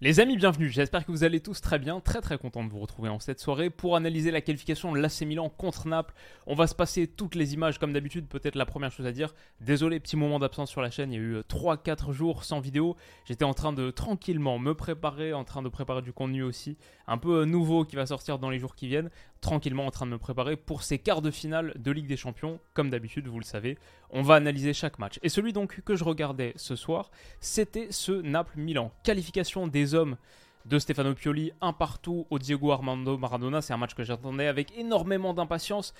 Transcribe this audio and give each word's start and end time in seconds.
Les 0.00 0.20
amis, 0.20 0.36
bienvenue. 0.36 0.68
J'espère 0.68 1.04
que 1.04 1.10
vous 1.10 1.24
allez 1.24 1.40
tous 1.40 1.60
très 1.60 1.80
bien. 1.80 1.98
Très 1.98 2.20
très 2.20 2.38
content 2.38 2.62
de 2.62 2.70
vous 2.70 2.78
retrouver 2.78 3.08
en 3.08 3.18
cette 3.18 3.40
soirée 3.40 3.68
pour 3.68 3.96
analyser 3.96 4.30
la 4.30 4.40
qualification 4.40 4.92
de 4.92 4.98
l'AC 5.00 5.22
Milan 5.22 5.48
contre 5.48 5.88
Naples. 5.88 6.14
On 6.46 6.54
va 6.54 6.68
se 6.68 6.74
passer 6.76 7.08
toutes 7.08 7.34
les 7.34 7.54
images 7.54 7.80
comme 7.80 7.92
d'habitude. 7.92 8.28
Peut-être 8.28 8.54
la 8.54 8.64
première 8.64 8.92
chose 8.92 9.06
à 9.06 9.10
dire. 9.10 9.34
Désolé, 9.60 9.98
petit 9.98 10.16
moment 10.16 10.38
d'absence 10.38 10.70
sur 10.70 10.82
la 10.82 10.90
chaîne. 10.92 11.12
Il 11.12 11.16
y 11.16 11.18
a 11.18 11.20
eu 11.20 11.38
3-4 11.38 12.12
jours 12.12 12.44
sans 12.44 12.60
vidéo. 12.60 12.94
J'étais 13.24 13.44
en 13.44 13.54
train 13.54 13.72
de 13.72 13.90
tranquillement 13.90 14.60
me 14.60 14.72
préparer, 14.72 15.32
en 15.32 15.42
train 15.42 15.62
de 15.62 15.68
préparer 15.68 16.02
du 16.02 16.12
contenu 16.12 16.44
aussi. 16.44 16.76
Un 17.08 17.18
peu 17.18 17.44
nouveau 17.44 17.84
qui 17.84 17.96
va 17.96 18.06
sortir 18.06 18.38
dans 18.38 18.50
les 18.50 18.60
jours 18.60 18.76
qui 18.76 18.86
viennent. 18.86 19.10
Tranquillement 19.40 19.86
en 19.86 19.90
train 19.90 20.06
de 20.06 20.10
me 20.10 20.18
préparer 20.18 20.56
pour 20.56 20.82
ces 20.82 20.98
quarts 20.98 21.22
de 21.22 21.30
finale 21.30 21.72
de 21.76 21.92
Ligue 21.92 22.08
des 22.08 22.16
Champions. 22.16 22.58
Comme 22.74 22.90
d'habitude, 22.90 23.28
vous 23.28 23.38
le 23.38 23.44
savez. 23.44 23.78
On 24.10 24.22
va 24.22 24.34
analyser 24.34 24.72
chaque 24.72 24.98
match. 24.98 25.20
Et 25.22 25.28
celui 25.28 25.52
donc 25.52 25.80
que 25.82 25.94
je 25.94 26.02
regardais 26.02 26.52
ce 26.56 26.74
soir, 26.74 27.10
c'était 27.40 27.88
ce 27.90 28.12
Naples-Milan. 28.12 28.90
Qualification 29.04 29.68
des 29.68 29.94
hommes 29.94 30.16
de 30.64 30.78
Stefano 30.78 31.14
Pioli, 31.14 31.52
un 31.60 31.72
partout 31.72 32.26
au 32.30 32.38
Diego 32.38 32.72
Armando 32.72 33.16
Maradona. 33.16 33.62
C'est 33.62 33.72
un 33.72 33.76
match 33.78 33.94
que 33.94 34.02
j'attendais 34.02 34.48
avec 34.48 34.76
énormément 34.76 35.32
d'impatience. 35.34 35.94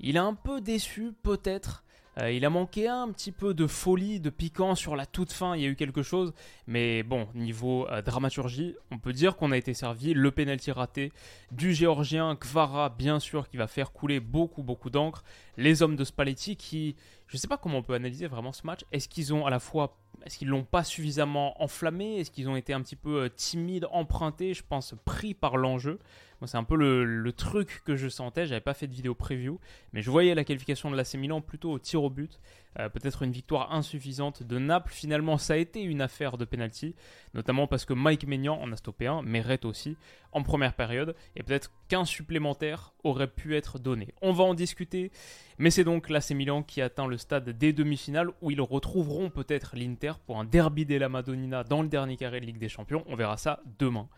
Il 0.00 0.18
a 0.18 0.24
un 0.24 0.34
peu 0.34 0.60
déçu, 0.60 1.12
peut-être. 1.22 1.83
Euh, 2.18 2.30
il 2.30 2.44
a 2.44 2.50
manqué 2.50 2.88
un 2.88 3.10
petit 3.10 3.32
peu 3.32 3.54
de 3.54 3.66
folie, 3.66 4.20
de 4.20 4.30
piquant 4.30 4.74
sur 4.74 4.96
la 4.96 5.06
toute 5.06 5.32
fin. 5.32 5.56
Il 5.56 5.62
y 5.62 5.66
a 5.66 5.68
eu 5.68 5.76
quelque 5.76 6.02
chose. 6.02 6.32
Mais 6.66 7.02
bon, 7.02 7.28
niveau 7.34 7.88
euh, 7.88 8.02
dramaturgie, 8.02 8.76
on 8.90 8.98
peut 8.98 9.12
dire 9.12 9.36
qu'on 9.36 9.52
a 9.52 9.56
été 9.56 9.74
servi. 9.74 10.14
Le 10.14 10.30
penalty 10.30 10.70
raté 10.70 11.12
du 11.50 11.74
géorgien 11.74 12.36
Kvara, 12.36 12.90
bien 12.90 13.20
sûr, 13.20 13.48
qui 13.48 13.56
va 13.56 13.66
faire 13.66 13.92
couler 13.92 14.20
beaucoup, 14.20 14.62
beaucoup 14.62 14.90
d'encre. 14.90 15.24
Les 15.56 15.82
hommes 15.82 15.96
de 15.96 16.04
Spalletti 16.04 16.56
qui. 16.56 16.96
Je 17.26 17.36
ne 17.36 17.40
sais 17.40 17.48
pas 17.48 17.56
comment 17.56 17.78
on 17.78 17.82
peut 17.82 17.94
analyser 17.94 18.26
vraiment 18.26 18.52
ce 18.52 18.66
match. 18.66 18.80
Est-ce 18.92 19.08
qu'ils 19.08 19.32
ont 19.32 19.46
à 19.46 19.50
la 19.50 19.58
fois 19.58 19.96
est-ce 20.24 20.38
qu'ils 20.38 20.48
l'ont 20.48 20.64
pas 20.64 20.84
suffisamment 20.84 21.60
enflammé? 21.62 22.16
Est-ce 22.18 22.30
qu'ils 22.30 22.48
ont 22.48 22.56
été 22.56 22.72
un 22.72 22.80
petit 22.80 22.96
peu 22.96 23.24
euh, 23.24 23.28
timides, 23.28 23.86
empruntés, 23.90 24.54
je 24.54 24.62
pense, 24.66 24.94
pris 25.04 25.34
par 25.34 25.56
l'enjeu 25.56 25.98
C'est 26.46 26.56
un 26.56 26.64
peu 26.64 26.76
le, 26.76 27.32
truc 27.32 27.82
que 27.84 27.96
je 27.96 28.08
sentais. 28.08 28.46
J'avais 28.46 28.60
pas 28.60 28.74
fait 28.74 28.86
de 28.86 28.94
vidéo 28.94 29.14
preview, 29.14 29.58
mais 29.92 30.02
je 30.02 30.10
voyais 30.10 30.34
la 30.34 30.44
qualification 30.44 30.90
de 30.90 30.96
l'AC 30.96 31.14
Milan 31.14 31.40
plutôt 31.40 31.72
au 31.72 31.78
tir 31.78 32.02
au 32.02 32.10
but. 32.10 32.40
Euh, 32.78 32.88
peut-être 32.88 33.22
une 33.22 33.30
victoire 33.30 33.72
insuffisante 33.72 34.42
de 34.42 34.58
Naples. 34.58 34.92
Finalement, 34.92 35.38
ça 35.38 35.54
a 35.54 35.56
été 35.56 35.80
une 35.80 36.00
affaire 36.00 36.36
de 36.36 36.44
penalty, 36.44 36.94
notamment 37.32 37.66
parce 37.66 37.84
que 37.84 37.92
Mike 37.92 38.26
Maignan 38.26 38.60
en 38.60 38.72
a 38.72 38.76
stoppé 38.76 39.06
un, 39.06 39.22
Meret 39.22 39.64
aussi, 39.64 39.96
en 40.32 40.42
première 40.42 40.74
période, 40.74 41.14
et 41.36 41.44
peut-être 41.44 41.70
qu'un 41.88 42.04
supplémentaire 42.04 42.92
aurait 43.04 43.28
pu 43.28 43.56
être 43.56 43.78
donné. 43.78 44.12
On 44.22 44.32
va 44.32 44.42
en 44.44 44.54
discuter, 44.54 45.12
mais 45.58 45.70
c'est 45.70 45.84
donc 45.84 46.08
l'AC 46.08 46.30
Milan 46.30 46.62
qui 46.64 46.82
atteint 46.82 47.06
le 47.06 47.16
stade 47.16 47.48
des 47.50 47.72
demi-finales 47.72 48.30
où 48.42 48.50
ils 48.50 48.60
retrouveront 48.60 49.30
peut-être 49.30 49.76
l'Inter 49.76 50.14
pour 50.26 50.40
un 50.40 50.44
derby 50.44 50.84
della 50.84 51.08
Madonnina 51.08 51.62
dans 51.62 51.82
le 51.82 51.88
dernier 51.88 52.16
carré 52.16 52.40
de 52.40 52.46
Ligue 52.46 52.58
des 52.58 52.68
Champions. 52.68 53.04
On 53.06 53.14
verra 53.14 53.36
ça 53.36 53.60
demain. 53.78 54.08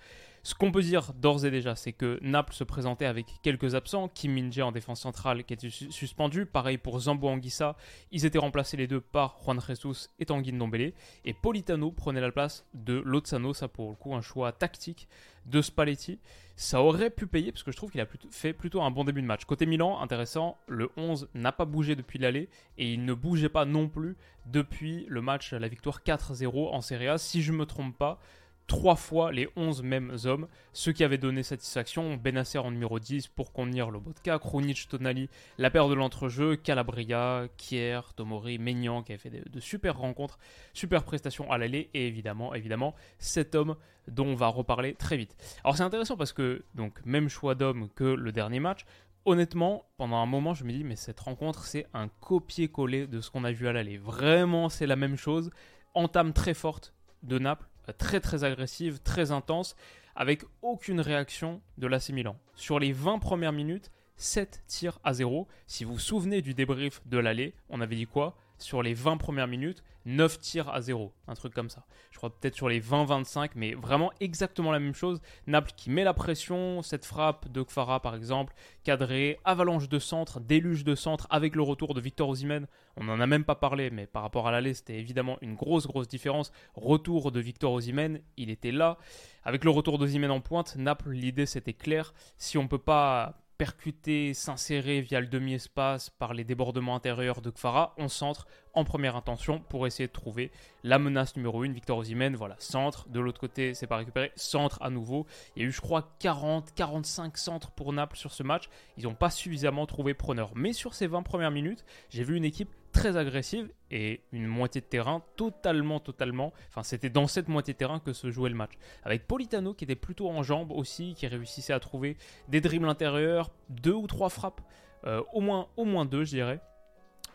Ce 0.46 0.54
qu'on 0.54 0.70
peut 0.70 0.80
dire 0.80 1.12
d'ores 1.12 1.44
et 1.44 1.50
déjà, 1.50 1.74
c'est 1.74 1.92
que 1.92 2.20
Naples 2.22 2.54
se 2.54 2.62
présentait 2.62 3.06
avec 3.06 3.26
quelques 3.42 3.74
absents. 3.74 4.06
Kim 4.06 4.32
Min 4.32 4.48
en 4.62 4.70
défense 4.70 5.00
centrale 5.00 5.42
qui 5.42 5.54
était 5.54 5.70
suspendu. 5.70 6.46
Pareil 6.46 6.78
pour 6.78 7.00
Zambo 7.00 7.26
Anguissa. 7.26 7.74
Ils 8.12 8.26
étaient 8.26 8.38
remplacés 8.38 8.76
les 8.76 8.86
deux 8.86 9.00
par 9.00 9.38
Juan 9.42 9.60
Jesus 9.60 10.08
et 10.20 10.26
Tanguy 10.26 10.52
Ndombele. 10.52 10.92
Et 11.24 11.34
Politano 11.34 11.90
prenait 11.90 12.20
la 12.20 12.30
place 12.30 12.64
de 12.74 13.02
Lozano. 13.04 13.54
Ça 13.54 13.66
pour 13.66 13.90
le 13.90 13.96
coup 13.96 14.14
un 14.14 14.20
choix 14.20 14.52
tactique 14.52 15.08
de 15.46 15.60
Spalletti. 15.60 16.20
Ça 16.54 16.80
aurait 16.80 17.10
pu 17.10 17.26
payer 17.26 17.50
parce 17.50 17.64
que 17.64 17.72
je 17.72 17.76
trouve 17.76 17.90
qu'il 17.90 18.00
a 18.00 18.06
fait 18.30 18.52
plutôt 18.52 18.82
un 18.82 18.92
bon 18.92 19.02
début 19.02 19.22
de 19.22 19.26
match. 19.26 19.46
Côté 19.46 19.66
Milan, 19.66 20.00
intéressant, 20.00 20.58
le 20.68 20.90
11 20.96 21.28
n'a 21.34 21.50
pas 21.50 21.64
bougé 21.64 21.96
depuis 21.96 22.20
l'aller 22.20 22.48
et 22.78 22.92
il 22.92 23.04
ne 23.04 23.14
bougeait 23.14 23.48
pas 23.48 23.64
non 23.64 23.88
plus 23.88 24.16
depuis 24.46 25.06
le 25.08 25.22
match, 25.22 25.52
la 25.52 25.66
victoire 25.66 26.02
4-0 26.06 26.68
en 26.72 26.80
Serie 26.82 27.08
A. 27.08 27.18
Si 27.18 27.42
je 27.42 27.50
ne 27.50 27.56
me 27.56 27.66
trompe 27.66 27.98
pas, 27.98 28.20
trois 28.66 28.96
fois 28.96 29.32
les 29.32 29.48
11 29.56 29.82
mêmes 29.82 30.16
hommes, 30.24 30.48
ceux 30.72 30.92
qui 30.92 31.04
avaient 31.04 31.18
donné 31.18 31.42
satisfaction, 31.42 32.16
Benacer 32.16 32.58
en 32.58 32.70
numéro 32.70 32.98
10 32.98 33.28
pour 33.28 33.52
contenir 33.52 33.90
le 33.90 34.00
Botka, 34.00 34.38
Krunic, 34.38 34.88
Tonali, 34.88 35.28
la 35.58 35.70
paire 35.70 35.88
de 35.88 35.94
l'entrejeu, 35.94 36.56
Calabria, 36.56 37.46
Kier, 37.56 38.00
Tomori, 38.16 38.58
Maignan 38.58 39.02
qui 39.02 39.12
avait 39.12 39.18
fait 39.18 39.30
de, 39.30 39.60
super 39.60 39.98
rencontres, 39.98 40.38
super 40.72 41.04
prestations 41.04 41.50
à 41.50 41.58
l'aller 41.58 41.90
et 41.94 42.06
évidemment, 42.06 42.54
évidemment, 42.54 42.94
cet 43.18 43.54
homme 43.54 43.76
dont 44.08 44.26
on 44.26 44.34
va 44.34 44.48
reparler 44.48 44.94
très 44.94 45.16
vite. 45.16 45.36
Alors 45.64 45.76
c'est 45.76 45.82
intéressant 45.82 46.16
parce 46.16 46.32
que, 46.32 46.64
donc, 46.74 47.04
même 47.04 47.28
choix 47.28 47.54
d'homme 47.54 47.88
que 47.94 48.04
le 48.04 48.32
dernier 48.32 48.60
match, 48.60 48.84
honnêtement, 49.24 49.84
pendant 49.96 50.16
un 50.16 50.26
moment, 50.26 50.54
je 50.54 50.64
me 50.64 50.72
dis, 50.72 50.84
mais 50.84 50.96
cette 50.96 51.20
rencontre, 51.20 51.64
c'est 51.64 51.86
un 51.92 52.08
copier-coller 52.08 53.06
de 53.06 53.20
ce 53.20 53.30
qu'on 53.30 53.44
a 53.44 53.52
vu 53.52 53.66
à 53.66 53.72
l'aller. 53.72 53.98
Vraiment, 53.98 54.68
c'est 54.68 54.86
la 54.86 54.96
même 54.96 55.16
chose. 55.16 55.50
Entame 55.94 56.32
très 56.32 56.54
forte 56.54 56.94
de 57.22 57.38
Naples, 57.38 57.66
très 57.92 58.20
très 58.20 58.44
agressive, 58.44 59.00
très 59.02 59.30
intense, 59.30 59.76
avec 60.14 60.42
aucune 60.62 61.00
réaction 61.00 61.60
de 61.78 61.86
l'AC 61.86 62.10
Milan. 62.10 62.36
Sur 62.54 62.78
les 62.78 62.92
20 62.92 63.18
premières 63.18 63.52
minutes, 63.52 63.90
7 64.16 64.62
tirs 64.66 64.98
à 65.04 65.12
0. 65.12 65.46
Si 65.66 65.84
vous 65.84 65.94
vous 65.94 65.98
souvenez 65.98 66.42
du 66.42 66.54
débrief 66.54 67.00
de 67.06 67.18
l'aller, 67.18 67.54
on 67.68 67.80
avait 67.80 67.96
dit 67.96 68.06
quoi? 68.06 68.36
Sur 68.58 68.82
les 68.82 68.94
20 68.94 69.16
premières 69.18 69.48
minutes, 69.48 69.82
9 70.06 70.38
tirs 70.38 70.68
à 70.68 70.80
0. 70.80 71.12
Un 71.26 71.34
truc 71.34 71.52
comme 71.52 71.68
ça. 71.68 71.84
Je 72.12 72.16
crois 72.16 72.30
peut-être 72.30 72.54
sur 72.54 72.68
les 72.68 72.80
20-25, 72.80 73.50
mais 73.56 73.74
vraiment 73.74 74.12
exactement 74.20 74.70
la 74.70 74.78
même 74.78 74.94
chose. 74.94 75.20
Naples 75.46 75.72
qui 75.76 75.90
met 75.90 76.04
la 76.04 76.14
pression, 76.14 76.80
cette 76.82 77.04
frappe 77.04 77.50
de 77.50 77.62
Kfara 77.62 78.00
par 78.00 78.14
exemple, 78.14 78.54
cadré, 78.84 79.38
avalanche 79.44 79.88
de 79.88 79.98
centre, 79.98 80.40
déluge 80.40 80.84
de 80.84 80.94
centre 80.94 81.26
avec 81.28 81.56
le 81.56 81.62
retour 81.62 81.92
de 81.92 82.00
Victor 82.00 82.28
Osimhen. 82.28 82.66
On 82.96 83.04
n'en 83.04 83.20
a 83.20 83.26
même 83.26 83.44
pas 83.44 83.56
parlé, 83.56 83.90
mais 83.90 84.06
par 84.06 84.22
rapport 84.22 84.46
à 84.46 84.52
l'aller, 84.52 84.74
c'était 84.74 84.98
évidemment 84.98 85.38
une 85.42 85.56
grosse, 85.56 85.86
grosse 85.86 86.08
différence. 86.08 86.52
Retour 86.74 87.32
de 87.32 87.40
Victor 87.40 87.72
Osimhen, 87.72 88.20
il 88.36 88.48
était 88.48 88.72
là. 88.72 88.98
Avec 89.44 89.64
le 89.64 89.70
retour 89.70 89.98
d'Osimhen 89.98 90.30
en 90.30 90.40
pointe, 90.40 90.76
Naples, 90.76 91.10
l'idée 91.10 91.46
c'était 91.46 91.72
clair. 91.72 92.14
Si 92.38 92.58
on 92.58 92.62
ne 92.62 92.68
peut 92.68 92.78
pas 92.78 93.45
percuter, 93.58 94.34
s'insérer 94.34 95.00
via 95.00 95.20
le 95.20 95.26
demi-espace 95.26 96.10
par 96.10 96.34
les 96.34 96.44
débordements 96.44 96.94
intérieurs 96.94 97.40
de 97.40 97.50
Kfara, 97.50 97.94
on 97.96 98.08
centre 98.08 98.46
en 98.74 98.84
première 98.84 99.16
intention 99.16 99.60
pour 99.60 99.86
essayer 99.86 100.06
de 100.06 100.12
trouver 100.12 100.50
la 100.82 100.98
menace 100.98 101.36
numéro 101.36 101.62
1, 101.62 101.72
Victor 101.72 101.98
Osimhen, 101.98 102.36
voilà, 102.36 102.56
centre, 102.58 103.08
de 103.08 103.20
l'autre 103.20 103.40
côté 103.40 103.74
c'est 103.74 103.86
pas 103.86 103.96
récupéré, 103.96 104.32
centre 104.36 104.80
à 104.82 104.90
nouveau, 104.90 105.26
il 105.56 105.62
y 105.62 105.64
a 105.64 105.68
eu 105.68 105.72
je 105.72 105.80
crois 105.80 106.16
40, 106.18 106.74
45 106.74 107.38
centres 107.38 107.70
pour 107.70 107.92
Naples 107.92 108.16
sur 108.16 108.32
ce 108.32 108.42
match, 108.42 108.68
ils 108.98 109.04
n'ont 109.04 109.14
pas 109.14 109.30
suffisamment 109.30 109.86
trouvé 109.86 110.14
preneur, 110.14 110.50
mais 110.54 110.72
sur 110.72 110.94
ces 110.94 111.06
20 111.06 111.22
premières 111.22 111.50
minutes, 111.50 111.84
j'ai 112.10 112.24
vu 112.24 112.36
une 112.36 112.44
équipe 112.44 112.70
très 112.96 113.16
agressive 113.18 113.70
et 113.90 114.22
une 114.32 114.46
moitié 114.46 114.80
de 114.80 114.86
terrain 114.86 115.22
totalement, 115.36 116.00
totalement. 116.00 116.52
Enfin, 116.68 116.82
c'était 116.82 117.10
dans 117.10 117.26
cette 117.26 117.48
moitié 117.48 117.74
de 117.74 117.78
terrain 117.78 118.00
que 118.00 118.14
se 118.14 118.30
jouait 118.30 118.48
le 118.48 118.56
match. 118.56 118.72
Avec 119.04 119.26
Politano 119.26 119.74
qui 119.74 119.84
était 119.84 119.94
plutôt 119.94 120.30
en 120.30 120.42
jambes 120.42 120.72
aussi, 120.72 121.14
qui 121.14 121.26
réussissait 121.26 121.74
à 121.74 121.80
trouver 121.80 122.16
des 122.48 122.62
dribbles 122.62 122.88
intérieurs, 122.88 123.50
deux 123.68 123.92
ou 123.92 124.06
trois 124.06 124.30
frappes, 124.30 124.62
euh, 125.04 125.22
au, 125.34 125.40
moins, 125.40 125.68
au 125.76 125.84
moins 125.84 126.06
deux, 126.06 126.24
je 126.24 126.30
dirais 126.30 126.60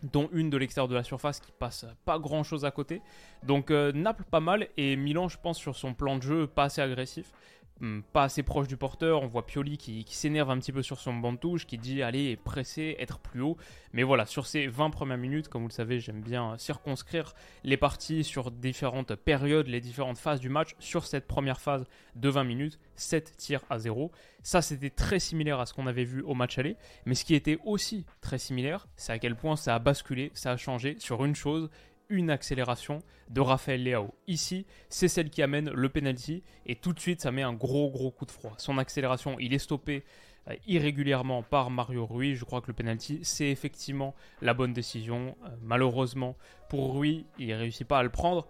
dont 0.04 0.30
une 0.32 0.50
de 0.50 0.58
l'extérieur 0.58 0.88
de 0.88 0.96
la 0.96 1.04
surface 1.04 1.40
qui 1.40 1.52
passe 1.52 1.86
pas 2.06 2.18
grand 2.18 2.42
chose 2.42 2.66
à 2.66 2.72
côté. 2.72 3.04
Donc 3.44 3.70
euh, 3.70 3.92
Naples 3.92 4.24
pas 4.24 4.40
mal 4.40 4.68
et 4.76 4.96
Milan 4.96 5.28
je 5.28 5.38
pense 5.38 5.60
sur 5.60 5.76
son 5.76 5.94
plan 5.94 6.18
de 6.18 6.24
jeu 6.24 6.48
pas 6.48 6.64
assez 6.64 6.82
agressif. 6.82 7.32
Hmm, 7.82 8.02
pas 8.14 8.26
assez 8.26 8.44
proche 8.44 8.68
du 8.68 8.78
porteur. 8.78 9.24
On 9.24 9.28
voit 9.28 9.48
Pioli 9.48 9.76
qui, 9.76 10.06
s'énerve 10.08 10.52
un 10.52 10.60
petit 10.60 10.72
peu 10.72 10.84
sur 10.84 11.00
son 11.00 11.16
banc 11.16 11.34
de 11.34 11.40
touche, 11.40 11.66
qui 11.66 11.80
dit 11.80 12.04
allez, 12.04 12.38
presser, 12.38 12.96
être 13.00 13.18
plus 13.18 13.42
haut. 13.42 13.58
Mais 13.92 14.04
voilà, 14.04 14.28
sur 14.28 14.46
ces 14.46 14.68
20 14.68 14.92
premières 14.92 15.18
minutes, 15.18 15.48
comme 15.48 15.64
vous 15.64 15.68
le 15.68 15.74
savez, 15.74 16.00
j'aime 16.00 16.22
bien 16.22 16.56
circonscrire 16.60 17.34
les 17.64 17.78
parties 17.78 18.24
sur 18.24 18.52
différentes 18.52 19.16
périodes, 19.16 19.68
les 19.68 19.82
différentes 19.82 20.20
phases 20.20 20.40
du 20.40 20.50
match. 20.50 20.76
Sur 20.78 21.08
cette 21.08 21.26
première 21.28 21.60
phase 21.60 21.88
de 22.16 22.30
20 22.30 22.44
minutes, 22.44 22.80
7 22.98 23.36
tirs 23.36 23.64
à 23.72 23.80
0. 23.80 24.12
Ça, 24.44 24.62
c'était 24.62 24.92
très 24.92 25.20
similaire 25.20 25.60
à 25.60 25.66
ce 25.66 25.74
qu'on 25.74 25.88
avait 25.88 26.04
vu 26.04 26.22
au 26.22 26.36
match 26.36 26.60
aller. 26.60 26.78
Mais 27.08 27.16
ce 27.16 27.26
qui 27.26 27.34
était 27.34 27.58
aussi 27.66 28.06
très 28.22 28.38
similaire, 28.38 28.88
c'est 28.96 29.12
à 29.12 29.18
quel 29.18 29.36
point 29.36 29.56
ça 29.56 29.74
a 29.74 29.80
basculé, 29.80 30.32
ça 30.36 30.52
a 30.52 30.58
changé 30.58 30.98
sur 31.00 31.26
une 31.26 31.36
chose, 31.36 31.72
une 32.12 32.30
accélération 32.30 33.00
de 33.30 33.42
Raphaël 33.42 33.84
Leao. 33.84 34.14
Ici, 34.28 34.68
c'est 34.90 35.08
celle 35.08 35.30
qui 35.30 35.42
amène 35.42 35.72
le 35.72 35.90
penalty 35.90 36.44
et 36.68 36.76
tout 36.76 36.94
de 36.94 37.00
suite, 37.00 37.22
ça 37.22 37.32
met 37.32 37.42
un 37.42 37.54
gros 37.54 37.90
gros 37.90 38.12
coup 38.12 38.26
de 38.26 38.32
froid. 38.32 38.54
Son 38.58 38.78
accélération, 38.78 39.38
il 39.40 39.54
est 39.54 39.60
stoppé 39.60 40.04
euh, 40.50 40.56
irrégulièrement 40.68 41.44
par 41.44 41.70
Mario 41.70 42.06
Rui. 42.06 42.36
Je 42.36 42.46
crois 42.46 42.62
que 42.62 42.68
le 42.68 42.74
penalty, 42.74 43.20
c'est 43.24 43.50
effectivement 43.50 44.16
la 44.42 44.54
bonne 44.54 44.74
décision. 44.74 45.36
Euh, 45.46 45.50
malheureusement 45.62 46.36
pour 46.70 46.94
Rui, 46.94 47.26
il 47.38 47.48
ne 47.48 47.56
réussit 47.56 47.88
pas 47.88 48.00
à 48.00 48.04
le 48.04 48.10
prendre. 48.10 48.48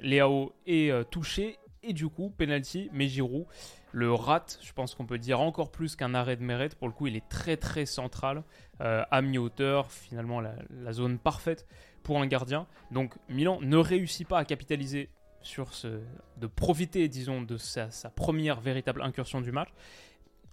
Léao 0.00 0.52
est 0.66 0.90
euh, 0.90 1.04
touché 1.04 1.58
et 1.82 1.92
du 1.92 2.08
coup, 2.08 2.30
penalty, 2.30 2.88
mais 2.92 3.08
Giroud 3.08 3.46
le 3.94 4.14
rate. 4.14 4.58
Je 4.62 4.72
pense 4.72 4.94
qu'on 4.94 5.04
peut 5.04 5.18
dire 5.18 5.40
encore 5.40 5.70
plus 5.70 5.96
qu'un 5.96 6.14
arrêt 6.14 6.36
de 6.36 6.42
mérite. 6.42 6.76
Pour 6.76 6.88
le 6.88 6.94
coup, 6.94 7.08
il 7.08 7.16
est 7.16 7.28
très 7.28 7.58
très 7.58 7.84
central, 7.84 8.42
à 8.80 9.20
mi-hauteur, 9.20 9.92
finalement 9.92 10.40
la, 10.40 10.92
zone 10.92 11.18
parfaite 11.18 11.66
pour 12.02 12.20
un 12.20 12.26
gardien. 12.26 12.66
Donc 12.90 13.14
Milan 13.28 13.58
ne 13.60 13.76
réussit 13.76 14.26
pas 14.26 14.38
à 14.38 14.44
capitaliser 14.44 15.08
sur 15.42 15.74
ce, 15.74 16.00
de 16.38 16.46
profiter, 16.46 17.08
disons, 17.08 17.42
de 17.42 17.56
sa, 17.56 17.88
première 18.14 18.60
véritable 18.60 19.02
incursion 19.02 19.40
du 19.40 19.52
match. 19.52 19.68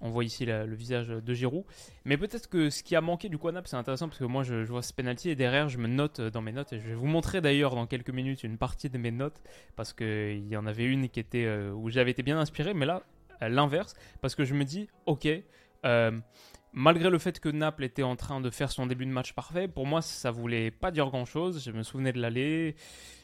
On 0.01 0.10
voit 0.10 0.24
ici 0.24 0.46
le 0.46 0.74
visage 0.75 1.10
de 1.10 1.34
Giroud. 1.34 1.66
Mais 2.06 2.18
peut-être 2.18 2.48
que 2.48 2.69
ce 2.69 2.84
qui 2.84 2.96
a 2.96 3.01
manqué 3.01 3.28
du 3.28 3.38
coup 3.38 3.50
c'est 3.66 3.75
intéressant 3.75 4.07
parce 4.07 4.19
que 4.19 4.24
moi 4.24 4.44
je, 4.44 4.63
vois 4.63 4.81
ce 4.81 4.94
penalty 4.94 5.30
et 5.30 5.36
derrière 5.36 5.68
je 5.68 5.78
me 5.78 5.88
note 5.88 6.22
dans 6.22 6.42
mes 6.42 6.54
notes. 6.54 6.72
Et 6.72 6.80
je 6.80 6.88
vais 6.88 6.96
vous 6.96 7.06
montrer 7.06 7.42
d'ailleurs 7.42 7.75
dans 7.75 7.86
quelques 7.86 8.12
minutes 8.12 8.44
une 8.44 8.57
partie 8.57 8.90
de 8.90 8.98
mes 8.98 9.12
notes 9.12 9.42
parce 9.75 9.92
qu'il 9.92 10.48
y 10.48 10.56
en 10.56 10.66
avait 10.66 10.86
une 10.86 11.10
qui 11.10 11.19
était 11.19 11.46
euh, 11.46 11.74
où 11.74 11.90
j'avais 11.90 12.12
été 12.12 12.24
bien 12.24 12.40
inspiré. 12.40 12.74
Mais 12.74 12.86
là, 12.86 13.04
l'inverse 13.42 13.94
parce 14.22 14.36
que 14.36 14.46
je 14.46 14.54
me 14.54 14.63
dis, 14.63 14.88
ok, 15.06 15.28
euh, 15.86 16.12
malgré 16.74 17.10
le 17.10 17.18
fait 17.18 17.39
que 17.39 17.50
Naples 17.50 17.83
était 17.83 18.04
en 18.04 18.16
train 18.16 18.42
de 18.42 18.50
faire 18.50 18.71
son 18.71 18.86
début 18.86 19.06
de 19.06 19.12
match 19.12 19.33
parfait, 19.33 19.68
pour 19.68 19.86
moi 19.86 20.01
ça 20.01 20.31
voulait 20.31 20.71
pas 20.71 20.92
dire 20.92 21.07
grand 21.07 21.25
chose. 21.25 21.63
Je 21.63 21.71
me 21.71 21.83
souvenais 21.83 22.12
de 22.13 22.21
l'aller. 22.21 22.75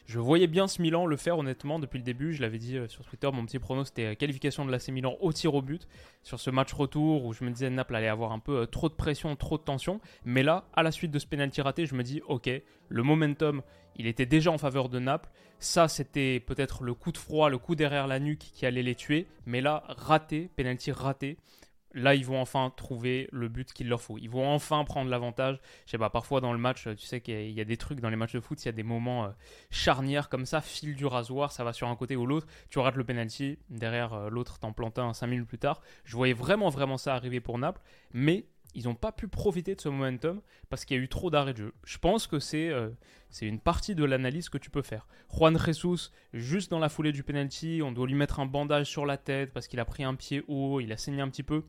Je 0.06 0.18
voyais 0.20 0.46
bien 0.46 0.68
ce 0.68 0.80
Milan 0.80 1.06
le 1.06 1.16
faire 1.16 1.38
honnêtement 1.38 1.78
depuis 1.78 1.98
le 1.98 2.04
début. 2.04 2.32
Je 2.32 2.40
l'avais 2.40 2.58
dit 2.58 2.76
euh, 2.76 2.86
sur 2.86 3.04
Twitter, 3.04 3.28
mon 3.32 3.44
petit 3.44 3.58
prono 3.58 3.84
c'était 3.84 4.14
qualification 4.16 4.64
de 4.64 4.70
l'AC 4.70 4.88
Milan 4.88 5.16
au 5.20 5.32
tir 5.32 5.54
au 5.54 5.62
but 5.62 5.88
sur 6.22 6.38
ce 6.38 6.50
match 6.50 6.72
retour 6.72 7.24
où 7.24 7.32
je 7.32 7.44
me 7.44 7.50
disais 7.50 7.70
Naples 7.70 7.96
allait 7.96 8.08
avoir 8.08 8.32
un 8.32 8.38
peu 8.38 8.60
euh, 8.60 8.66
trop 8.66 8.88
de 8.88 8.94
pression, 8.94 9.34
trop 9.36 9.58
de 9.58 9.62
tension. 9.62 10.00
Mais 10.24 10.42
là, 10.42 10.64
à 10.74 10.82
la 10.82 10.92
suite 10.92 11.10
de 11.10 11.18
ce 11.18 11.26
penalty 11.26 11.60
raté, 11.60 11.86
je 11.86 11.94
me 11.94 12.02
dis 12.02 12.22
ok, 12.28 12.50
le 12.88 13.02
momentum 13.02 13.62
il 13.98 14.06
était 14.06 14.26
déjà 14.26 14.50
en 14.50 14.58
faveur 14.58 14.88
de 14.88 14.98
Naples. 14.98 15.30
Ça, 15.58 15.88
c'était 15.88 16.38
peut-être 16.40 16.82
le 16.84 16.92
coup 16.94 17.12
de 17.12 17.18
froid, 17.18 17.48
le 17.48 17.58
coup 17.58 17.74
derrière 17.74 18.06
la 18.06 18.18
nuque 18.18 18.50
qui 18.52 18.66
allait 18.66 18.82
les 18.82 18.94
tuer. 18.94 19.26
Mais 19.46 19.62
là, 19.62 19.84
raté, 19.88 20.50
penalty 20.54 20.92
raté 20.92 21.38
là, 21.96 22.14
ils 22.14 22.24
vont 22.24 22.40
enfin 22.40 22.72
trouver 22.76 23.28
le 23.32 23.48
but 23.48 23.72
qu'il 23.72 23.88
leur 23.88 24.00
faut. 24.00 24.18
Ils 24.18 24.30
vont 24.30 24.48
enfin 24.48 24.84
prendre 24.84 25.10
l'avantage. 25.10 25.58
Je 25.86 25.92
sais 25.92 25.98
pas, 25.98 26.10
parfois 26.10 26.40
dans 26.40 26.52
le 26.52 26.58
match, 26.58 26.86
tu 26.96 27.06
sais 27.06 27.20
qu'il 27.20 27.50
y, 27.50 27.60
a 27.60 27.64
des 27.64 27.76
trucs 27.76 28.00
dans 28.00 28.10
les 28.10 28.16
matchs 28.16 28.34
de 28.34 28.40
foot, 28.40 28.62
il 28.62 28.66
y 28.66 28.68
a 28.68 28.72
des 28.72 28.82
moments 28.82 29.24
euh, 29.24 29.28
charnières 29.70 30.28
comme 30.28 30.46
ça, 30.46 30.60
fil 30.60 30.94
du 30.94 31.06
rasoir, 31.06 31.52
ça 31.52 31.64
va 31.64 31.72
sur 31.72 31.88
un 31.88 31.96
côté 31.96 32.14
ou 32.14 32.26
l'autre. 32.26 32.46
Tu 32.70 32.78
rates 32.78 32.96
le 32.96 33.04
penalty, 33.04 33.58
derrière 33.70 34.12
euh, 34.12 34.28
l'autre 34.30 34.58
t'en 34.58 34.74
un 34.98 35.14
5 35.14 35.26
minutes 35.26 35.48
plus 35.48 35.58
tard. 35.58 35.80
Je 36.04 36.16
voyais 36.16 36.34
vraiment, 36.34 36.68
vraiment 36.68 36.98
ça 36.98 37.14
arriver 37.14 37.40
pour 37.40 37.58
Naples, 37.58 37.80
mais 38.12 38.46
ils 38.74 38.84
n'ont 38.84 38.94
pas 38.94 39.10
pu 39.10 39.26
profiter 39.26 39.74
de 39.74 39.80
ce 39.80 39.88
momentum 39.88 40.42
parce 40.68 40.84
qu'il 40.84 40.98
y 40.98 41.00
a 41.00 41.02
eu 41.02 41.08
trop 41.08 41.30
d'arrêts 41.30 41.54
de 41.54 41.58
jeu. 41.58 41.74
Je 41.84 41.96
pense 41.96 42.26
que 42.26 42.38
c'est 42.38 42.68
euh, 42.68 42.90
c'est 43.30 43.46
une 43.46 43.58
partie 43.58 43.94
de 43.94 44.04
l'analyse 44.04 44.50
que 44.50 44.58
tu 44.58 44.70
peux 44.70 44.82
faire. 44.82 45.06
Juan 45.34 45.58
Jesus, 45.58 46.10
juste 46.34 46.70
dans 46.70 46.78
la 46.78 46.90
foulée 46.90 47.12
du 47.12 47.22
penalty, 47.22 47.80
on 47.82 47.90
doit 47.90 48.06
lui 48.06 48.14
mettre 48.14 48.38
un 48.38 48.46
bandage 48.46 48.86
sur 48.86 49.06
la 49.06 49.16
tête 49.16 49.52
parce 49.52 49.66
qu'il 49.66 49.80
a 49.80 49.84
pris 49.84 50.04
un 50.04 50.14
pied 50.14 50.44
haut, 50.46 50.80
il 50.80 50.92
a 50.92 50.96
saigné 50.98 51.22
un 51.22 51.28
petit 51.28 51.42
peu. 51.42 51.64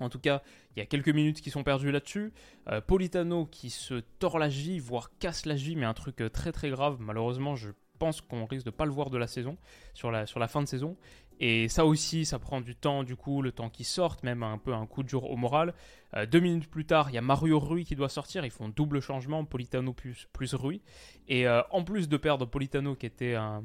En 0.00 0.08
tout 0.08 0.18
cas, 0.18 0.42
il 0.74 0.80
y 0.80 0.82
a 0.82 0.86
quelques 0.86 1.08
minutes 1.08 1.40
qui 1.40 1.50
sont 1.50 1.62
perdues 1.62 1.90
là-dessus. 1.90 2.32
Euh, 2.68 2.80
Politano 2.80 3.46
qui 3.46 3.70
se 3.70 4.02
tord 4.18 4.38
la 4.38 4.50
cheville, 4.50 4.80
voire 4.80 5.10
casse 5.18 5.46
la 5.46 5.56
cheville, 5.56 5.76
mais 5.76 5.86
un 5.86 5.94
truc 5.94 6.20
euh, 6.20 6.28
très 6.28 6.52
très 6.52 6.70
grave. 6.70 6.96
Malheureusement, 7.00 7.54
je 7.54 7.70
pense 7.98 8.20
qu'on 8.20 8.44
risque 8.44 8.66
de 8.66 8.70
pas 8.70 8.86
le 8.86 8.90
voir 8.90 9.10
de 9.10 9.18
la 9.18 9.28
saison, 9.28 9.56
sur 9.94 10.10
la, 10.10 10.26
fin 10.48 10.62
de 10.62 10.66
saison. 10.66 10.96
Et 11.40 11.68
ça 11.68 11.84
aussi, 11.86 12.24
ça 12.24 12.38
prend 12.38 12.60
du 12.60 12.74
temps, 12.74 13.02
du 13.02 13.16
coup, 13.16 13.40
le 13.40 13.52
temps 13.52 13.70
qu'il 13.70 13.86
sorte, 13.86 14.22
même 14.24 14.42
un 14.42 14.58
peu 14.58 14.72
un 14.72 14.86
coup 14.86 15.02
de 15.02 15.08
jour 15.08 15.30
au 15.30 15.36
moral. 15.36 15.74
Euh, 16.14 16.26
deux 16.26 16.40
minutes 16.40 16.68
plus 16.68 16.84
tard, 16.84 17.10
il 17.10 17.14
y 17.14 17.18
a 17.18 17.22
Mario 17.22 17.58
Rui 17.58 17.84
qui 17.84 17.94
doit 17.94 18.08
sortir. 18.08 18.44
Ils 18.44 18.50
font 18.50 18.68
double 18.68 19.00
changement, 19.00 19.44
Politano 19.44 19.92
plus, 19.92 20.28
plus 20.32 20.54
Rui. 20.54 20.80
Et 21.28 21.48
en 21.48 21.84
plus 21.84 22.08
de 22.08 22.16
perdre 22.16 22.46
Politano, 22.46 22.94
qui 22.94 23.06
était 23.06 23.34
un, 23.34 23.62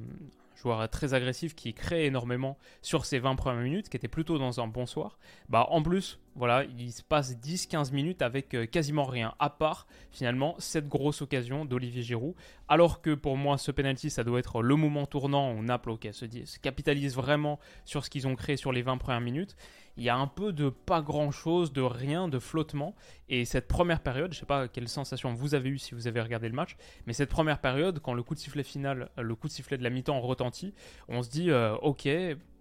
joueur 0.62 0.90
très 0.90 1.14
agressif 1.14 1.56
qui 1.56 1.74
crée 1.74 2.06
énormément 2.06 2.58
sur 2.82 3.06
ses 3.06 3.20
20 3.20 3.36
premières 3.36 3.64
minutes, 3.64 3.90
qui 3.90 3.98
était 3.98 4.08
plutôt 4.08 4.38
dans 4.38 4.60
un 4.60 4.68
bon 4.68 4.86
soir, 4.86 5.20
bah 5.48 5.68
en 5.70 5.82
plus, 5.82 6.20
voilà, 6.36 6.64
il 6.64 6.92
se 6.92 7.04
passe 7.04 7.36
10-15 7.36 7.94
minutes 7.94 8.22
avec 8.22 8.54
euh, 8.54 8.66
quasiment 8.66 9.04
rien, 9.04 9.34
à 9.40 9.50
part 9.50 9.88
finalement 10.12 10.56
cette 10.60 10.88
grosse 10.88 11.22
occasion 11.22 11.66
d'Olivier 11.66 12.02
Giroud. 12.02 12.36
Alors 12.68 13.02
que 13.02 13.14
pour 13.14 13.38
moi, 13.38 13.58
ce 13.58 13.72
penalty, 13.72 14.10
ça 14.10 14.24
doit 14.24 14.40
être 14.40 14.62
le 14.62 14.76
moment 14.76 15.06
tournant 15.06 15.54
où 15.54 15.62
Naples 15.62 15.96
se, 16.12 16.26
dit, 16.26 16.46
se 16.46 16.60
capitalise 16.60 17.16
vraiment 17.16 17.60
sur 17.86 18.06
ce 18.06 18.10
qu'ils 18.10 18.28
ont 18.28 18.36
créé 18.36 18.58
sur 18.58 18.72
les 18.72 18.82
20 18.82 18.98
premières 18.98 19.22
minutes 19.22 19.56
il 20.00 20.06
y 20.06 20.10
a 20.10 20.16
un 20.16 20.28
peu 20.28 20.54
de 20.54 20.70
pas 20.70 21.02
grand 21.02 21.30
chose, 21.30 21.74
de 21.74 21.82
rien, 21.82 22.30
de 22.30 22.40
flottement. 22.40 22.96
Et 23.28 23.44
cette 23.44 23.68
première 23.68 24.00
période, 24.00 24.32
je 24.32 24.38
ne 24.38 24.40
sais 24.40 24.46
pas 24.46 24.70
quelle 24.70 24.88
sensation 24.88 25.34
vous 25.34 25.56
avez 25.56 25.70
eu 25.70 25.78
si 25.78 25.94
vous 25.94 26.08
avez 26.08 26.22
regardé 26.22 26.48
le 26.48 26.56
match, 26.56 26.78
mais 27.06 27.12
cette 27.12 27.30
première 27.30 27.60
période, 27.60 28.00
quand 28.00 28.14
le 28.14 28.24
coup 28.24 28.34
de 28.34 28.40
sifflet 28.40 28.64
final, 28.64 29.10
le 29.18 29.36
coup 29.36 29.48
de 29.48 29.52
sifflet 29.52 29.78
de 29.78 29.84
la 29.84 29.90
mi-temps 29.90 30.20
retentit, 30.22 30.74
on 31.10 31.22
se 31.22 31.30
dit, 31.30 31.52
euh, 31.52 31.76
ok, 31.82 32.08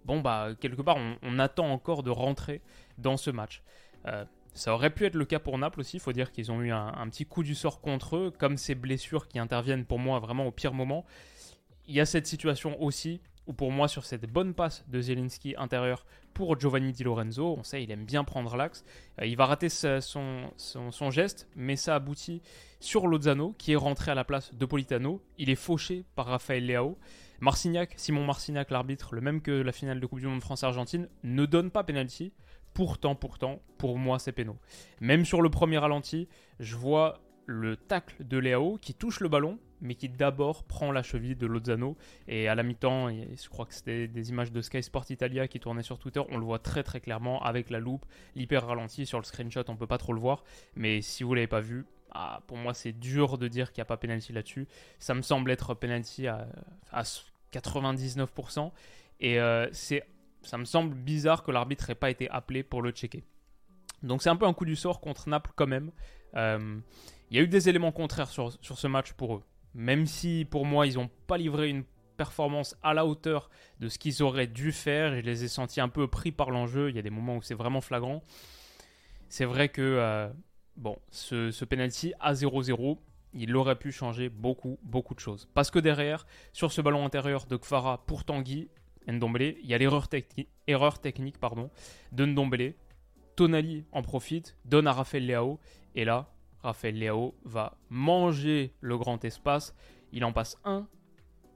bon 0.05 0.21
bah 0.21 0.49
quelque 0.59 0.81
part, 0.81 0.97
on, 1.21 1.39
attend 1.39 1.71
encore 1.71 2.03
de 2.03 2.09
rentrer 2.09 2.61
dans 2.97 3.17
ce 3.17 3.31
match. 3.31 3.63
Euh, 4.07 4.25
ça 4.53 4.73
aurait 4.73 4.89
pu 4.89 5.05
être 5.05 5.15
le 5.15 5.25
cas 5.25 5.39
pour 5.39 5.57
Naples 5.57 5.79
aussi, 5.79 5.97
il 5.97 5.99
faut 5.99 6.13
dire 6.13 6.31
qu'ils 6.31 6.51
ont 6.51 6.61
eu 6.61 6.71
un, 6.71 7.07
petit 7.09 7.25
coup 7.25 7.43
du 7.43 7.55
sort 7.55 7.81
contre 7.81 8.17
eux, 8.17 8.33
comme 8.37 8.57
ces 8.57 8.75
blessures 8.75 9.27
qui 9.27 9.39
interviennent 9.39 9.85
pour 9.85 9.99
moi 9.99 10.19
vraiment 10.19 10.47
au 10.47 10.51
pire 10.51 10.73
moment. 10.73 11.05
Il 11.87 11.95
y 11.95 11.99
a 11.99 12.05
cette 12.05 12.27
situation 12.27 12.81
aussi 12.81 13.21
ou 13.49 13.53
pour 13.53 13.71
moi 13.71 13.87
sur 13.87 14.05
cette 14.05 14.31
bonne 14.31 14.53
passe 14.53 14.85
de 14.89 15.01
Zielinski 15.01 15.55
intérieur 15.57 16.05
pour 16.35 16.59
Giovanni 16.59 16.91
Di 16.91 17.03
Lorenzo. 17.03 17.55
On 17.57 17.63
sait, 17.63 17.83
il 17.83 17.89
aime 17.89 18.05
bien 18.05 18.23
prendre 18.23 18.55
l'axe. 18.55 18.85
Euh, 19.19 19.25
il 19.25 19.35
va 19.35 19.47
rater 19.47 19.69
son, 19.69 19.99
son, 20.57 21.09
geste, 21.09 21.47
mais 21.55 21.75
ça 21.75 21.95
aboutit 21.95 22.43
sur 22.79 23.07
Lozano 23.07 23.55
qui 23.57 23.71
est 23.71 23.75
rentré 23.75 24.11
à 24.11 24.15
la 24.15 24.23
place 24.23 24.53
de 24.53 24.65
Politano. 24.65 25.21
Il 25.39 25.49
est 25.49 25.55
fauché 25.55 26.05
par 26.15 26.27
Raphaël 26.27 26.65
Leao. 26.65 26.97
Marcignac, 27.41 27.93
Simon 27.95 28.25
Marcignac, 28.25 28.69
l'arbitre, 28.71 29.15
le 29.15 29.21
même 29.21 29.41
que 29.41 29.51
la 29.51 29.71
finale 29.71 29.99
de 29.99 30.05
Coupe 30.05 30.19
du 30.19 30.27
Monde 30.27 30.41
France-Argentine, 30.41 31.07
ne 31.23 31.45
donne 31.45 31.71
pas 31.71 31.83
penalty. 31.83 32.33
Pourtant, 32.73 33.15
pourtant, 33.15 33.61
pour 33.77 33.97
moi, 33.97 34.19
c'est 34.19 34.31
péno. 34.31 34.57
Même 34.99 35.25
sur 35.25 35.41
le 35.41 35.49
premier 35.49 35.77
ralenti, 35.77 36.27
je 36.59 36.75
vois 36.75 37.21
le 37.45 37.75
tacle 37.75 38.23
de 38.23 38.37
Leao 38.37 38.77
qui 38.77 38.93
touche 38.93 39.21
le 39.21 39.29
ballon, 39.29 39.57
mais 39.81 39.95
qui 39.95 40.07
d'abord 40.07 40.63
prend 40.65 40.91
la 40.91 41.01
cheville 41.01 41.35
de 41.35 41.47
Lozano. 41.47 41.97
Et 42.27 42.47
à 42.47 42.55
la 42.55 42.63
mi-temps, 42.63 43.09
je 43.09 43.49
crois 43.49 43.65
que 43.65 43.73
c'était 43.73 44.07
des 44.07 44.29
images 44.29 44.51
de 44.51 44.61
Sky 44.61 44.83
Sport 44.83 45.05
Italia 45.09 45.47
qui 45.47 45.59
tournaient 45.59 45.83
sur 45.83 45.97
Twitter, 45.97 46.21
on 46.29 46.37
le 46.37 46.45
voit 46.45 46.59
très 46.59 46.83
très 46.83 46.99
clairement 46.99 47.41
avec 47.41 47.69
la 47.69 47.79
loupe, 47.79 48.05
l'hyper 48.35 48.67
ralenti 48.67 49.05
sur 49.05 49.17
le 49.17 49.23
screenshot, 49.23 49.63
on 49.67 49.75
peut 49.75 49.87
pas 49.87 49.97
trop 49.97 50.13
le 50.13 50.19
voir. 50.19 50.43
Mais 50.75 51.01
si 51.01 51.23
vous 51.23 51.33
l'avez 51.33 51.47
pas 51.47 51.61
vu, 51.61 51.85
ah, 52.11 52.41
pour 52.47 52.57
moi 52.57 52.73
c'est 52.73 52.91
dur 52.91 53.37
de 53.37 53.47
dire 53.47 53.71
qu'il 53.71 53.81
n'y 53.81 53.83
a 53.83 53.85
pas 53.85 53.97
penalty 53.97 54.33
là-dessus. 54.33 54.67
Ça 54.99 55.13
me 55.13 55.21
semble 55.21 55.49
être 55.49 55.73
penalty 55.73 56.27
à, 56.27 56.47
99%. 56.91 58.71
Et 59.19 59.39
euh, 59.39 59.67
c'est, 59.71 60.03
ça 60.41 60.57
me 60.57 60.65
semble 60.65 60.95
bizarre 60.95 61.43
que 61.43 61.51
l'arbitre 61.51 61.89
n'ait 61.89 61.95
pas 61.95 62.09
été 62.09 62.29
appelé 62.29 62.63
pour 62.63 62.81
le 62.81 62.91
checker. 62.91 63.23
Donc 64.03 64.21
c'est 64.21 64.29
un 64.29 64.35
peu 64.35 64.45
un 64.45 64.53
coup 64.53 64.65
du 64.65 64.75
sort 64.75 65.01
contre 65.01 65.29
Naples 65.29 65.51
quand 65.55 65.67
même. 65.67 65.91
Euh, 66.35 66.79
il 67.29 67.37
y 67.37 67.39
a 67.39 67.43
eu 67.43 67.47
des 67.47 67.69
éléments 67.69 67.91
contraires 67.91 68.29
sur, 68.29 68.53
sur 68.61 68.77
ce 68.77 68.87
match 68.87 69.13
pour 69.13 69.35
eux. 69.35 69.43
Même 69.73 70.05
si 70.05 70.47
pour 70.49 70.65
moi, 70.65 70.87
ils 70.87 70.95
n'ont 70.95 71.09
pas 71.27 71.37
livré 71.37 71.69
une 71.69 71.83
performance 72.17 72.75
à 72.83 72.93
la 72.93 73.05
hauteur 73.05 73.49
de 73.79 73.87
ce 73.87 73.99
qu'ils 73.99 74.23
auraient 74.23 74.47
dû 74.47 74.71
faire. 74.71 75.15
Je 75.15 75.21
les 75.21 75.43
ai 75.43 75.47
sentis 75.47 75.79
un 75.79 75.89
peu 75.89 76.07
pris 76.07 76.31
par 76.31 76.49
l'enjeu. 76.49 76.89
Il 76.89 76.95
y 76.95 76.99
a 76.99 77.01
des 77.01 77.09
moments 77.09 77.37
où 77.37 77.41
c'est 77.41 77.53
vraiment 77.53 77.81
flagrant. 77.81 78.23
C'est 79.29 79.45
vrai 79.45 79.69
que 79.69 79.81
euh, 79.81 80.27
bon, 80.75 80.97
ce, 81.11 81.51
ce 81.51 81.65
penalty 81.65 82.13
à 82.19 82.33
0-0, 82.33 82.97
il 83.33 83.55
aurait 83.55 83.77
pu 83.77 83.91
changer 83.91 84.29
beaucoup, 84.29 84.79
beaucoup 84.83 85.13
de 85.13 85.19
choses. 85.19 85.47
Parce 85.53 85.71
que 85.71 85.79
derrière, 85.79 86.25
sur 86.53 86.71
ce 86.71 86.81
ballon 86.81 87.05
intérieur 87.05 87.45
de 87.45 87.57
Kfara 87.57 88.05
pour 88.05 88.23
Tanguy, 88.23 88.69
Ndombele, 89.07 89.55
il 89.61 89.69
y 89.69 89.73
a 89.73 89.77
l'erreur 89.77 90.07
erreur 90.67 90.99
technique 90.99 91.39
pardon, 91.39 91.69
de 92.11 92.25
Ndombele. 92.25 92.75
Tonali 93.35 93.85
en 93.93 94.01
profite, 94.01 94.57
donne 94.65 94.85
à 94.85 94.91
Rafael 94.91 95.25
Leao, 95.25 95.59
et 95.95 96.03
là, 96.03 96.29
Raphaël 96.61 96.99
Leao 96.99 97.35
va 97.45 97.77
manger 97.89 98.73
le 98.81 98.97
grand 98.97 99.23
espace. 99.23 99.73
Il 100.11 100.25
en 100.25 100.33
passe 100.33 100.57
un, 100.65 100.87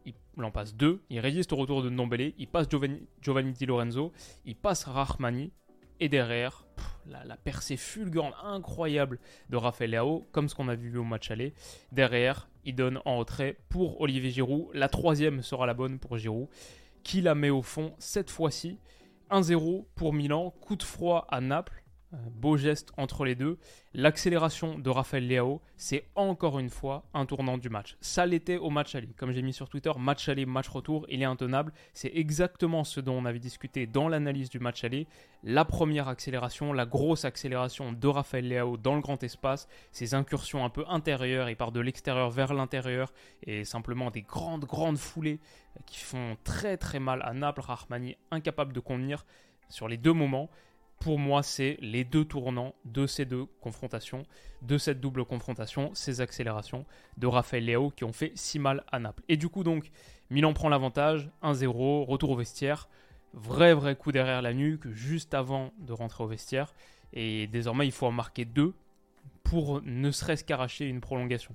il 0.05 0.43
en 0.43 0.51
passe 0.51 0.75
deux, 0.75 1.03
il 1.09 1.19
résiste 1.19 1.53
au 1.53 1.57
retour 1.57 1.83
de 1.83 1.89
Ndombele, 1.89 2.33
il 2.37 2.47
passe 2.47 2.67
Giovanni, 2.69 3.51
Di 3.51 3.65
Lorenzo, 3.65 4.13
il 4.45 4.55
passe 4.55 4.85
Rahmani, 4.85 5.51
et 5.99 6.09
derrière, 6.09 6.65
la, 7.07 7.37
percée 7.37 7.77
fulgurante, 7.77 8.33
incroyable 8.43 9.19
de 9.49 9.57
Raphaël 9.57 9.91
Leao, 9.91 10.27
comme 10.31 10.49
ce 10.49 10.55
qu'on 10.55 10.67
a 10.67 10.75
vu 10.75 10.97
au 10.97 11.03
match 11.03 11.31
aller. 11.31 11.53
Derrière, 11.91 12.49
il 12.65 12.75
donne 12.75 12.99
en 13.05 13.17
retrait 13.17 13.57
pour 13.69 14.01
Olivier 14.01 14.31
Giroud. 14.31 14.67
La 14.73 14.89
troisième 14.89 15.41
sera 15.41 15.65
la 15.65 15.73
bonne 15.73 15.99
pour 15.99 16.17
Giroud, 16.17 16.47
qui 17.03 17.21
la 17.21 17.35
met 17.35 17.49
au 17.49 17.61
fond 17.61 17.93
cette 17.99 18.29
fois-ci. 18.29 18.77
1-0 19.29 19.85
pour 19.95 20.13
Milan, 20.13 20.53
coup 20.61 20.75
de 20.75 20.83
froid 20.83 21.27
à 21.29 21.41
Naples. 21.41 21.82
Euh, 22.13 22.17
beau 22.29 22.57
geste 22.57 22.91
entre 22.97 23.25
les 23.25 23.33
deux. 23.33 23.57
L'accélération 23.93 24.77
de 24.77 24.89
Raphaël 24.89 25.27
Leao, 25.27 25.61
c'est 25.77 26.05
encore 26.15 26.59
une 26.59 26.69
fois 26.69 27.05
un 27.13 27.25
tournant 27.25 27.57
du 27.57 27.69
match. 27.69 27.97
Ça 28.01 28.25
l'était 28.25 28.57
au 28.57 28.69
match 28.69 28.93
aller. 28.93 29.09
Comme 29.17 29.31
j'ai 29.31 29.41
mis 29.41 29.53
sur 29.53 29.67
Twitter, 29.67 29.91
match 29.97 30.29
aller, 30.29 30.45
match 30.45 30.67
retour, 30.67 31.05
il 31.09 31.21
est 31.21 31.25
intenable. 31.25 31.73
C'est 31.93 32.11
exactement 32.13 32.83
ce 32.83 32.99
dont 32.99 33.15
on 33.15 33.25
avait 33.25 33.39
discuté 33.39 33.87
dans 33.87 34.09
l'analyse 34.09 34.49
du 34.49 34.59
match 34.59 34.83
aller. 34.83 35.07
La 35.43 35.65
première 35.65 36.07
accélération, 36.07 36.71
la 36.71 36.85
grosse 36.85 37.25
accélération 37.25 37.93
de 37.93 38.07
Raphaël 38.07 38.47
Leao 38.47 38.77
dans 38.77 38.95
le 38.95 39.01
grand 39.01 39.21
espace, 39.23 39.67
ses 39.91 40.13
incursions 40.13 40.63
un 40.63 40.69
peu 40.69 40.85
intérieures, 40.87 41.49
il 41.49 41.55
part 41.55 41.71
de 41.71 41.79
l'extérieur 41.79 42.29
vers 42.29 42.53
l'intérieur 42.53 43.11
et 43.41 43.65
simplement 43.65 44.11
des 44.11 44.21
grandes, 44.21 44.65
grandes 44.65 44.97
foulées 44.97 45.39
qui 45.87 45.99
font 45.99 46.37
très 46.43 46.77
très 46.77 46.99
mal 46.99 47.21
à 47.23 47.33
Naples. 47.33 47.61
Rahmani 47.61 48.17
incapable 48.31 48.73
de 48.73 48.79
contenir 48.79 49.25
sur 49.69 49.87
les 49.87 49.97
deux 49.97 50.13
moments 50.13 50.49
pour 51.03 51.19
moi, 51.19 51.43
c'est 51.43 51.77
les 51.81 52.05
deux 52.05 52.23
tournants 52.23 52.73
de 52.85 53.07
ces 53.07 53.25
deux 53.25 53.43
confrontations, 53.59 54.23
de 54.61 54.77
cette 54.77 55.01
double 55.01 55.25
confrontation, 55.25 55.91
ces 55.93 56.21
accélérations 56.21 56.85
de 57.17 57.27
Raphaël 57.27 57.65
Léo 57.65 57.89
qui 57.89 58.05
ont 58.05 58.13
fait 58.13 58.31
si 58.35 58.57
mal 58.57 58.85
à 58.89 58.99
Naples. 58.99 59.21
Et 59.27 59.35
du 59.35 59.49
coup, 59.49 59.65
donc, 59.65 59.91
Milan 60.29 60.53
prend 60.53 60.69
l'avantage, 60.69 61.29
1-0, 61.43 62.05
retour 62.05 62.29
au 62.29 62.37
vestiaire. 62.37 62.87
Vrai, 63.33 63.73
vrai 63.73 63.97
coup 63.97 64.13
derrière 64.13 64.41
la 64.41 64.53
nuque, 64.53 64.87
juste 64.93 65.33
avant 65.33 65.73
de 65.77 65.91
rentrer 65.91 66.23
au 66.23 66.27
vestiaire. 66.27 66.73
Et 67.11 67.47
désormais, 67.47 67.85
il 67.85 67.91
faut 67.91 68.07
en 68.07 68.13
marquer 68.13 68.45
deux 68.45 68.73
pour 69.43 69.81
ne 69.83 70.09
serait-ce 70.09 70.45
qu'arracher 70.45 70.87
une 70.87 71.01
prolongation. 71.01 71.53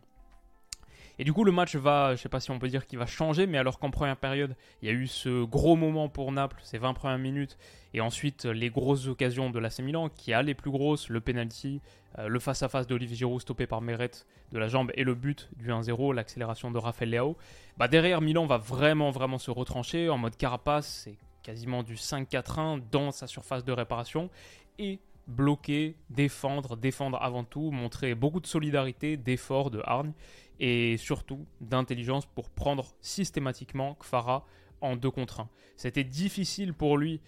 Et 1.18 1.25
du 1.25 1.32
coup, 1.32 1.42
le 1.42 1.50
match 1.50 1.75
va, 1.75 2.14
je 2.14 2.20
sais 2.22 2.28
pas 2.28 2.38
si 2.38 2.50
on 2.52 2.58
peut 2.58 2.68
dire 2.68 2.87
qu'il 2.87 2.98
va 2.98 3.06
changer, 3.06 3.46
mais 3.46 3.58
alors 3.58 3.78
qu'en 3.78 3.90
première 3.90 4.16
période, 4.16 4.54
il 4.82 4.88
y 4.88 4.90
a 4.90 4.94
eu 4.94 5.08
ce 5.08 5.44
gros 5.44 5.75
moment 5.75 6.08
pour 6.08 6.30
Naples, 6.30 6.60
ces 6.62 6.78
20 6.78 6.94
premières 6.94 7.18
minutes, 7.18 7.58
et 7.92 8.00
ensuite 8.00 8.44
les 8.44 8.70
grosses 8.70 9.08
occasions 9.08 9.50
de 9.50 9.58
l'AC 9.58 9.80
Milan, 9.80 10.08
qui 10.08 10.32
a 10.32 10.42
les 10.42 10.54
plus 10.54 10.70
grosses, 10.70 11.08
le 11.08 11.20
penalty, 11.20 11.80
euh, 12.18 12.28
le 12.28 12.38
face-à-face 12.38 12.87
d'Olivier 12.87 13.16
Giroud 13.16 13.40
stoppé 13.40 13.66
par 13.66 13.80
Meret 13.80 14.12
de 14.52 14.58
la 14.58 14.68
jambe, 14.68 14.92
et 14.94 15.02
le 15.02 15.14
but 15.14 15.48
du 15.56 15.70
1-0, 15.70 16.14
l'accélération 16.14 16.70
de 16.70 16.78
Rafael 16.78 17.10
Leao. 17.10 17.37
Bah 17.76 17.88
derrière, 17.88 18.20
Milan 18.20 18.46
va 18.46 18.58
vraiment, 18.58 19.10
vraiment 19.10 19.38
se 19.38 19.50
retrancher 19.50 20.08
en 20.08 20.18
mode 20.18 20.37
carapace, 20.37 21.02
c'est 21.04 21.18
quasiment 21.42 21.82
du 21.82 21.94
5-4-1 21.94 22.80
dans 22.92 23.10
sa 23.10 23.26
surface 23.26 23.64
de 23.64 23.72
réparation, 23.72 24.30
et 24.78 25.00
bloquer, 25.28 25.97
défendre, 26.11 26.76
défendre 26.76 27.23
avant 27.23 27.44
tout, 27.44 27.70
montrer 27.70 28.14
beaucoup 28.14 28.40
de 28.40 28.47
solidarité, 28.47 29.16
d'effort, 29.16 29.70
de 29.70 29.80
hargne 29.85 30.12
et 30.58 30.97
surtout 30.97 31.47
d'intelligence 31.61 32.26
pour 32.26 32.50
prendre 32.50 32.94
systématiquement 33.00 33.94
Kfara 33.94 34.44
en 34.80 34.97
2 34.97 35.11
contre 35.11 35.40
1. 35.40 35.49
C'était 35.76 36.04
difficile 36.04 36.73
pour 36.73 36.97
lui 36.97 37.20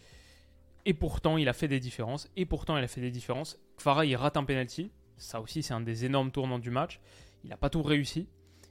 et 0.86 0.94
pourtant 0.94 1.36
il 1.36 1.48
a 1.48 1.52
fait 1.52 1.68
des 1.68 1.78
différences 1.78 2.28
et 2.36 2.46
pourtant 2.46 2.76
il 2.76 2.82
a 2.82 2.88
fait 2.88 3.02
des 3.02 3.10
différences. 3.10 3.58
Kfara 3.76 4.06
il 4.06 4.16
rate 4.16 4.36
un 4.36 4.44
penalty, 4.44 4.90
ça 5.18 5.40
aussi 5.40 5.62
c'est 5.62 5.74
un 5.74 5.80
des 5.80 6.06
énormes 6.06 6.30
tournants 6.30 6.58
du 6.58 6.70
match. 6.70 7.00
Il 7.44 7.50
n'a 7.50 7.56
pas 7.56 7.70
tout 7.70 7.82
réussi, 7.82 8.28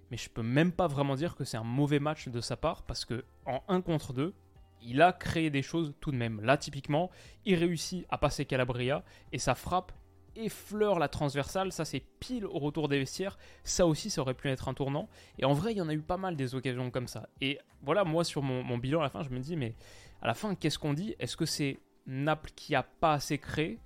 mais 0.09 0.17
je 0.17 0.29
peux 0.29 0.43
même 0.43 0.71
pas 0.71 0.87
vraiment 0.87 1.15
dire 1.15 1.35
que 1.35 1.43
c'est 1.43 1.57
un 1.57 1.63
mauvais 1.63 1.99
match 1.99 2.27
de 2.27 2.41
sa 2.41 2.57
part 2.57 2.81
parce 2.83 3.05
que 3.05 3.23
en 3.45 3.61
1 3.67 3.81
contre 3.81 4.13
2, 4.13 4.33
il 4.81 5.01
a 5.01 5.13
créé 5.13 5.49
des 5.49 5.61
choses 5.61 5.93
tout 5.99 6.11
de 6.11 6.17
même. 6.17 6.41
Là, 6.41 6.57
typiquement, 6.57 7.09
il 7.45 7.55
réussit 7.55 8.05
à 8.09 8.17
passer 8.17 8.45
Calabria 8.45 9.03
et 9.31 9.39
sa 9.39 9.55
frappe 9.55 9.91
effleure 10.35 10.99
la 10.99 11.07
transversale. 11.07 11.71
Ça, 11.71 11.85
c'est 11.85 12.03
pile 12.19 12.45
au 12.45 12.59
retour 12.59 12.87
des 12.87 12.99
vestiaires. 12.99 13.37
Ça 13.63 13.85
aussi, 13.85 14.09
ça 14.09 14.21
aurait 14.21 14.33
pu 14.33 14.49
être 14.49 14.67
un 14.67 14.73
tournant. 14.73 15.09
Et 15.37 15.45
en 15.45 15.53
vrai, 15.53 15.73
il 15.73 15.77
y 15.77 15.81
en 15.81 15.89
a 15.89 15.93
eu 15.93 16.01
pas 16.01 16.17
mal 16.17 16.35
des 16.35 16.55
occasions 16.55 16.91
comme 16.91 17.07
ça. 17.07 17.29
Et 17.41 17.59
voilà, 17.81 18.03
moi, 18.03 18.23
sur 18.23 18.41
mon, 18.41 18.77
bilan 18.77 18.99
à 18.99 19.03
la 19.03 19.09
fin, 19.09 19.23
je 19.23 19.29
me 19.29 19.39
dis, 19.39 19.55
mais 19.55 19.75
à 20.21 20.27
la 20.27 20.33
fin, 20.33 20.55
qu'est-ce 20.55 20.79
qu'on 20.79 20.93
dit? 20.93 21.15
Est-ce 21.19 21.37
que 21.37 21.45
c'est 21.45 21.79
Naples 22.07 22.51
qui 22.55 22.75
a 22.75 22.83
pas 22.83 23.13
assez 23.13 23.37
créé? 23.37 23.79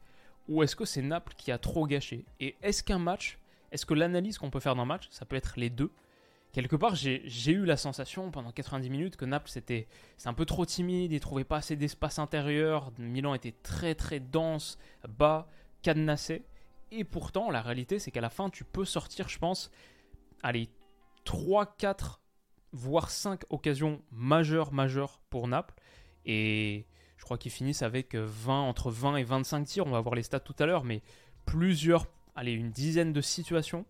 Ou 0.47 0.63
est-ce 0.63 0.75
que 0.75 0.85
c'est 0.85 1.01
Naples 1.01 1.33
qui 1.38 1.51
a 1.51 1.57
trop 1.57 1.88
gâché? 1.88 2.25
Et 2.39 2.55
est-ce 2.62 2.83
qu'un 2.83 3.00
match, 3.00 3.39
est-ce 3.71 3.85
que 3.85 3.93
l'analyse 3.93 4.38
qu'on 4.38 4.50
peut 4.50 4.59
faire 4.59 4.75
d'un 4.75 4.85
match, 4.85 5.07
ça 5.09 5.25
peut 5.25 5.35
être 5.35 5.53
les 5.57 5.69
deux? 5.69 5.91
Quelque 6.53 6.75
part, 6.75 6.95
j'ai 6.95 7.51
eu 7.51 7.65
la 7.65 7.75
sensation 7.75 8.31
pendant 8.31 8.51
90 8.51 8.89
minutes 8.89 9.17
que 9.17 9.25
Naples 9.25 9.50
c'était 9.50 9.88
un 10.24 10.33
peu 10.33 10.45
trop 10.45 10.65
timide, 10.65 11.12
il 11.12 11.19
trouvait 11.19 11.43
pas 11.43 11.57
assez 11.57 11.75
d'espace 11.75 12.19
intérieur, 12.19 12.93
Milan 12.98 13.33
était 13.33 13.55
très 13.63 13.95
très 13.95 14.19
dense, 14.19 14.77
bas, 15.10 15.50
cadenassé. 15.81 16.45
Et 16.91 17.03
pourtant, 17.03 17.50
la 17.50 17.62
réalité 17.62 18.00
c'est 18.00 18.12
qu'à 18.12 18.22
la 18.22 18.29
fin, 18.29 18.50
tu 18.50 18.63
peux 18.63 18.86
sortir, 18.86 19.27
je 19.27 19.39
pense, 19.39 19.72
allez, 20.43 20.69
3, 21.25 21.75
4, 21.77 22.22
voire 22.72 23.10
5 23.10 23.41
occasions 23.50 24.01
majeures, 24.12 24.72
majeures 24.72 25.19
pour 25.29 25.48
Naples. 25.48 25.74
Et 26.25 26.86
je 27.17 27.25
crois 27.25 27.38
qu'ils 27.38 27.51
finissent 27.51 27.81
avec 27.81 28.15
20, 28.15 28.62
entre 28.62 28.91
20 28.91 29.15
et 29.17 29.24
25 29.24 29.63
tirs, 29.65 29.88
on 29.88 29.91
va 29.91 30.01
voir 30.01 30.13
les 30.13 30.24
stats 30.24 30.39
tout 30.39 30.55
à 30.60 30.67
l'heure, 30.67 30.83
mais 30.83 31.01
plusieurs, 31.45 32.05
allez, 32.36 32.51
une 32.53 32.69
dizaine 32.69 33.12
de 33.12 33.22
situations 33.22 33.86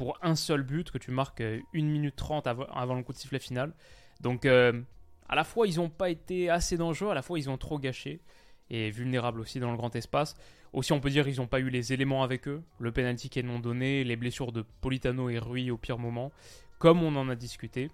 pour 0.00 0.16
un 0.22 0.34
seul 0.34 0.62
but 0.62 0.90
que 0.90 0.96
tu 0.96 1.10
marques 1.10 1.42
1 1.42 1.44
euh, 1.44 1.60
minute 1.74 2.16
30 2.16 2.46
avant, 2.46 2.94
le 2.94 3.02
coup 3.02 3.12
de 3.12 3.18
sifflet 3.18 3.38
final. 3.38 3.74
Donc 4.22 4.46
euh, 4.46 4.80
à 5.28 5.34
la 5.34 5.44
fois 5.44 5.66
ils 5.66 5.76
n'ont 5.76 5.90
pas 5.90 6.08
été 6.08 6.48
assez 6.48 6.78
dangereux, 6.78 7.10
à 7.10 7.14
la 7.14 7.20
fois 7.20 7.38
ils 7.38 7.50
ont 7.50 7.58
trop 7.58 7.78
gâché 7.78 8.22
et 8.70 8.88
vulnérables 8.88 9.40
aussi 9.40 9.60
dans 9.60 9.70
le 9.70 9.76
grand 9.76 9.94
espace. 9.94 10.36
Aussi 10.72 10.94
on 10.94 11.00
peut 11.00 11.10
dire 11.10 11.26
qu'ils 11.26 11.36
n'ont 11.36 11.46
pas 11.46 11.60
eu 11.60 11.68
les 11.68 11.92
éléments 11.92 12.22
avec 12.22 12.48
eux, 12.48 12.62
le 12.78 12.92
penalty 12.92 13.28
qui 13.28 13.40
est 13.40 13.42
non 13.42 13.58
donné, 13.58 14.02
les 14.02 14.16
blessures 14.16 14.52
de 14.52 14.64
Politano 14.80 15.28
et 15.28 15.38
Rui 15.38 15.70
au 15.70 15.76
pire 15.76 15.98
moment, 15.98 16.32
comme 16.78 17.02
on 17.02 17.14
en 17.16 17.28
a 17.28 17.34
discuté. 17.34 17.90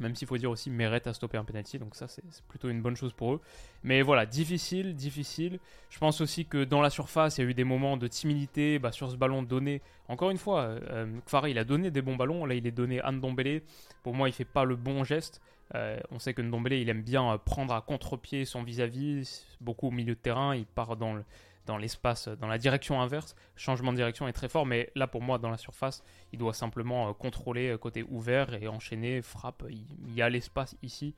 Même 0.00 0.14
s'il 0.16 0.26
faut 0.26 0.38
dire 0.38 0.50
aussi 0.50 0.70
Meret 0.70 1.06
a 1.06 1.12
stoppé 1.12 1.36
un 1.36 1.44
penalty, 1.44 1.78
donc 1.78 1.94
ça 1.94 2.08
c'est 2.08 2.24
plutôt 2.48 2.70
une 2.70 2.80
bonne 2.80 2.96
chose 2.96 3.12
pour 3.12 3.34
eux. 3.34 3.40
Mais 3.84 4.00
voilà, 4.00 4.26
difficile, 4.26 4.94
difficile. 4.94 5.60
Je 5.90 5.98
pense 5.98 6.20
aussi 6.22 6.46
que 6.46 6.64
dans 6.64 6.80
la 6.80 6.90
surface, 6.90 7.38
il 7.38 7.44
y 7.44 7.46
a 7.46 7.50
eu 7.50 7.54
des 7.54 7.64
moments 7.64 7.98
de 7.98 8.08
timidité 8.08 8.78
bah, 8.78 8.92
sur 8.92 9.10
ce 9.10 9.16
ballon 9.16 9.42
donné. 9.42 9.82
Encore 10.08 10.30
une 10.30 10.38
fois, 10.38 10.62
euh, 10.62 11.06
il 11.46 11.58
a 11.58 11.64
donné 11.64 11.90
des 11.90 12.02
bons 12.02 12.16
ballons. 12.16 12.46
Là, 12.46 12.54
il 12.54 12.66
est 12.66 12.72
donné 12.72 13.00
à 13.00 13.12
Ndombele. 13.12 13.62
Pour 14.02 14.14
moi, 14.14 14.28
il 14.28 14.32
fait 14.32 14.44
pas 14.44 14.64
le 14.64 14.74
bon 14.74 15.04
geste. 15.04 15.42
Euh, 15.74 16.00
on 16.10 16.18
sait 16.18 16.34
que 16.34 16.42
Ndombele, 16.42 16.72
il 16.72 16.88
aime 16.88 17.02
bien 17.02 17.32
euh, 17.32 17.38
prendre 17.38 17.74
à 17.74 17.80
contre-pied 17.80 18.44
son 18.44 18.62
vis-à-vis, 18.62 19.20
-vis, 19.20 19.44
beaucoup 19.60 19.88
au 19.88 19.92
milieu 19.92 20.14
de 20.14 20.20
terrain. 20.20 20.56
Il 20.56 20.66
part 20.66 20.96
dans 20.96 21.14
le, 21.14 21.24
dans 21.66 21.76
l'espace, 21.76 22.28
dans 22.28 22.46
la 22.46 22.58
direction 22.58 23.00
inverse. 23.00 23.34
Changement 23.56 23.92
de 23.92 23.96
direction 23.96 24.26
est 24.28 24.32
très 24.32 24.48
fort, 24.48 24.66
mais 24.66 24.90
là 24.94 25.06
pour 25.06 25.22
moi, 25.22 25.38
dans 25.38 25.50
la 25.50 25.56
surface, 25.56 26.02
il 26.32 26.38
doit 26.38 26.54
simplement 26.54 27.10
euh, 27.10 27.12
contrôler 27.12 27.68
euh, 27.68 27.78
côté 27.78 28.04
ouvert 28.08 28.54
et 28.54 28.68
enchaîner, 28.68 29.22
frappe. 29.22 29.64
Il, 29.68 30.14
y 30.14 30.22
a 30.22 30.28
l'espace 30.28 30.76
ici 30.82 31.14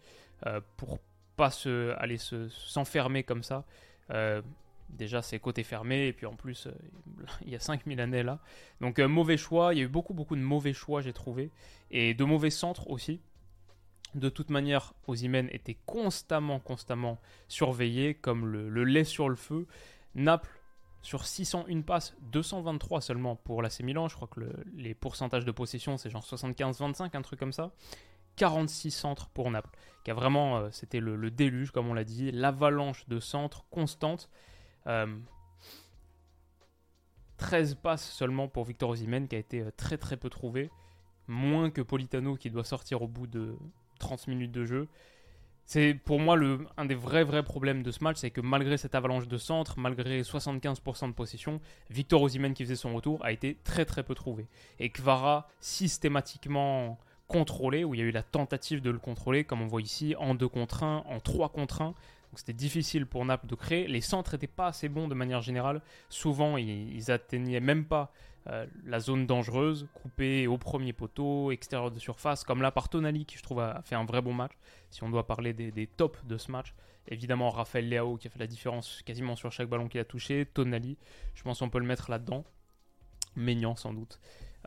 euh, 0.47 0.61
pour 0.77 0.99
pas 1.37 1.51
se, 1.51 1.95
aller 1.99 2.19
s'enfermer 2.19 3.23
comme 3.23 3.43
ça. 3.43 3.65
déjà, 4.91 5.23
c'est 5.23 5.39
côté 5.39 5.63
fermé, 5.63 6.09
et 6.09 6.13
puis 6.13 6.27
en 6.27 6.35
plus, 6.35 6.69
il 7.47 7.51
y 7.51 7.57
a 7.57 7.61
5000 7.61 8.01
années 8.01 8.23
là. 8.23 8.39
Donc, 8.81 8.99
mauvais 8.99 9.39
choix. 9.39 9.73
Il 9.73 9.79
y 9.79 9.81
a 9.81 9.85
eu 9.85 9.89
beaucoup, 9.89 10.13
beaucoup 10.13 10.37
de 10.37 10.43
mauvais 10.43 10.75
choix, 10.75 11.01
j'ai 11.01 11.15
trouvé. 11.15 11.51
Et 11.91 12.13
de 12.13 12.25
mauvais 12.25 12.51
centres 12.51 12.91
aussi. 12.91 13.21
De 14.15 14.29
toute 14.29 14.51
manière, 14.51 14.93
Ozymen 15.07 15.49
était 15.53 15.79
constamment, 15.87 16.61
constamment 16.61 17.19
surveillé, 17.49 18.13
comme 18.13 18.45
le 18.45 18.85
lait 18.85 19.05
sur 19.05 19.31
le 19.31 19.37
feu. 19.37 19.67
Naples, 20.15 20.51
sur 21.03 21.27
601 21.27 21.83
passes, 21.83 22.15
223 22.21 23.01
seulement 23.01 23.37
pour 23.37 23.63
l'AC 23.63 23.81
Milan. 23.81 24.09
Je 24.09 24.15
crois 24.15 24.29
que 24.29 24.41
les 24.75 24.95
pourcentages 24.95 25.45
de 25.45 25.51
possession, 25.51 25.97
c'est 25.97 26.11
genre 26.11 26.25
75-25, 26.25 27.17
un 27.17 27.23
truc 27.23 27.39
comme 27.39 27.53
ça. 27.53 27.73
46 28.37 28.91
centres 28.91 29.29
pour 29.29 29.51
Naples, 29.51 29.71
qui 30.05 30.11
a 30.11 30.15
vraiment, 30.15 30.59
euh, 30.59 30.69
c'était 30.71 31.01
le, 31.01 31.31
déluge, 31.31 31.71
comme 31.71 31.89
on 31.89 31.95
l'a 31.95 32.05
dit, 32.05 32.31
l'avalanche 32.31 33.07
de 33.09 33.21
centres 33.21 33.67
constante. 33.71 34.31
13 34.85 34.87
euh, 34.87 35.17
passes 37.83 38.11
seulement 38.11 38.49
pour 38.49 38.65
Victor 38.65 38.91
Osimhen, 38.91 39.29
qui 39.29 39.37
a 39.37 39.39
été 39.39 39.61
euh, 39.61 39.71
très 39.77 39.99
très 39.99 40.17
peu 40.17 40.31
trouvé. 40.31 40.71
Moins 41.29 41.71
que 41.71 41.83
Politano, 41.83 42.37
qui 42.37 42.51
doit 42.51 42.65
sortir 42.65 43.03
au 43.03 43.09
bout 43.09 43.27
de 43.27 43.57
30 43.99 44.29
minutes 44.29 44.53
de 44.53 44.65
jeu. 44.65 44.89
C'est 45.65 45.95
pour 45.95 46.19
moi 46.19 46.37
un 46.77 46.85
des 46.85 46.95
vrais 46.95 47.25
vrais 47.25 47.43
problèmes 47.43 47.83
de 47.83 47.91
ce 47.91 48.03
match, 48.05 48.19
c'est 48.19 48.31
que 48.31 48.41
malgré 48.41 48.77
cette 48.77 48.95
avalanche 48.95 49.29
de 49.29 49.39
centre, 49.39 49.79
malgré 49.79 50.23
75% 50.23 51.09
de 51.09 51.13
possession, 51.13 51.61
Victor 51.89 52.21
Osimhen 52.23 52.53
qui 52.53 52.65
faisait 52.65 52.77
son 52.77 52.95
retour 52.95 53.25
a 53.25 53.33
été 53.33 53.57
très 53.65 53.85
très 53.85 54.03
peu 54.03 54.15
trouvé. 54.15 54.49
Et 54.79 54.91
Kvara 54.91 55.49
systématiquement 55.61 56.99
contrôlé, 57.29 57.85
où 57.85 57.95
il 57.95 58.01
y 58.01 58.03
a 58.03 58.07
eu 58.07 58.11
la 58.11 58.23
tentative 58.23 58.83
de 58.83 58.91
le 58.91 58.99
contrôler, 58.99 59.45
comme 59.45 59.63
on 59.63 59.67
voit 59.67 59.81
ici, 59.81 60.15
en 60.19 60.35
2 60.35 60.49
contre 60.49 60.83
1, 60.83 61.05
en 61.09 61.21
3 61.21 61.49
contre 61.49 61.81
1. 61.81 61.87
Donc 61.87 61.95
c'était 62.39 62.53
difficile 62.53 63.07
pour 63.07 63.25
Naples 63.25 63.47
de 63.47 63.55
créer. 63.55 63.89
Les 63.89 64.01
centres 64.01 64.35
n'étaient 64.35 64.47
pas 64.47 64.67
assez 64.67 64.89
bons 64.89 65.09
de 65.09 65.15
manière 65.15 65.41
générale. 65.41 65.81
Souvent, 66.09 66.57
ils, 66.57 66.95
ils 66.95 67.11
atteignaient 67.11 67.61
même 67.61 67.85
pas 67.85 68.13
euh, 68.49 68.67
la 68.85 68.99
zone 68.99 69.27
dangereuse, 69.27 69.89
coupée 69.95 70.47
au 70.47 70.59
premier 70.59 70.93
poteau, 70.93 71.53
extérieur 71.53 71.91
de 71.91 71.99
surface, 71.99 72.43
comme 72.43 72.61
là 72.61 72.71
par 72.73 72.89
Tonali 72.89 73.25
qui 73.25 73.39
je 73.39 73.43
trouve 73.43 73.61
a 73.61 73.83
fait 73.83 73.95
un 73.95 74.05
vrai 74.05 74.21
bon 74.21 74.35
match. 74.35 74.53
Si 74.91 75.03
on 75.05 75.11
doit 75.11 75.27
parler 75.27 75.53
des, 75.53 75.87
tops 75.87 76.25
de 76.25 76.37
ce 76.37 76.51
match, 76.51 76.75
évidemment 77.07 77.51
Raphaël 77.51 77.89
Leao 77.89 78.17
qui 78.17 78.27
a 78.27 78.31
fait 78.31 78.41
la 78.41 78.47
différence 78.47 79.03
quasiment 79.05 79.37
sur 79.37 79.53
chaque 79.53 79.69
ballon 79.69 79.89
qu'il 79.89 80.01
a 80.01 80.05
touché, 80.05 80.47
Tonali, 80.47 80.97
je 81.35 81.43
pense 81.43 81.61
qu'on 81.61 81.71
peut 81.71 81.79
le 81.79 81.87
mettre 81.87 82.11
là-dedans, 82.11 82.45
Maignan 83.37 83.77
sans 83.77 83.93
doute. 83.93 84.19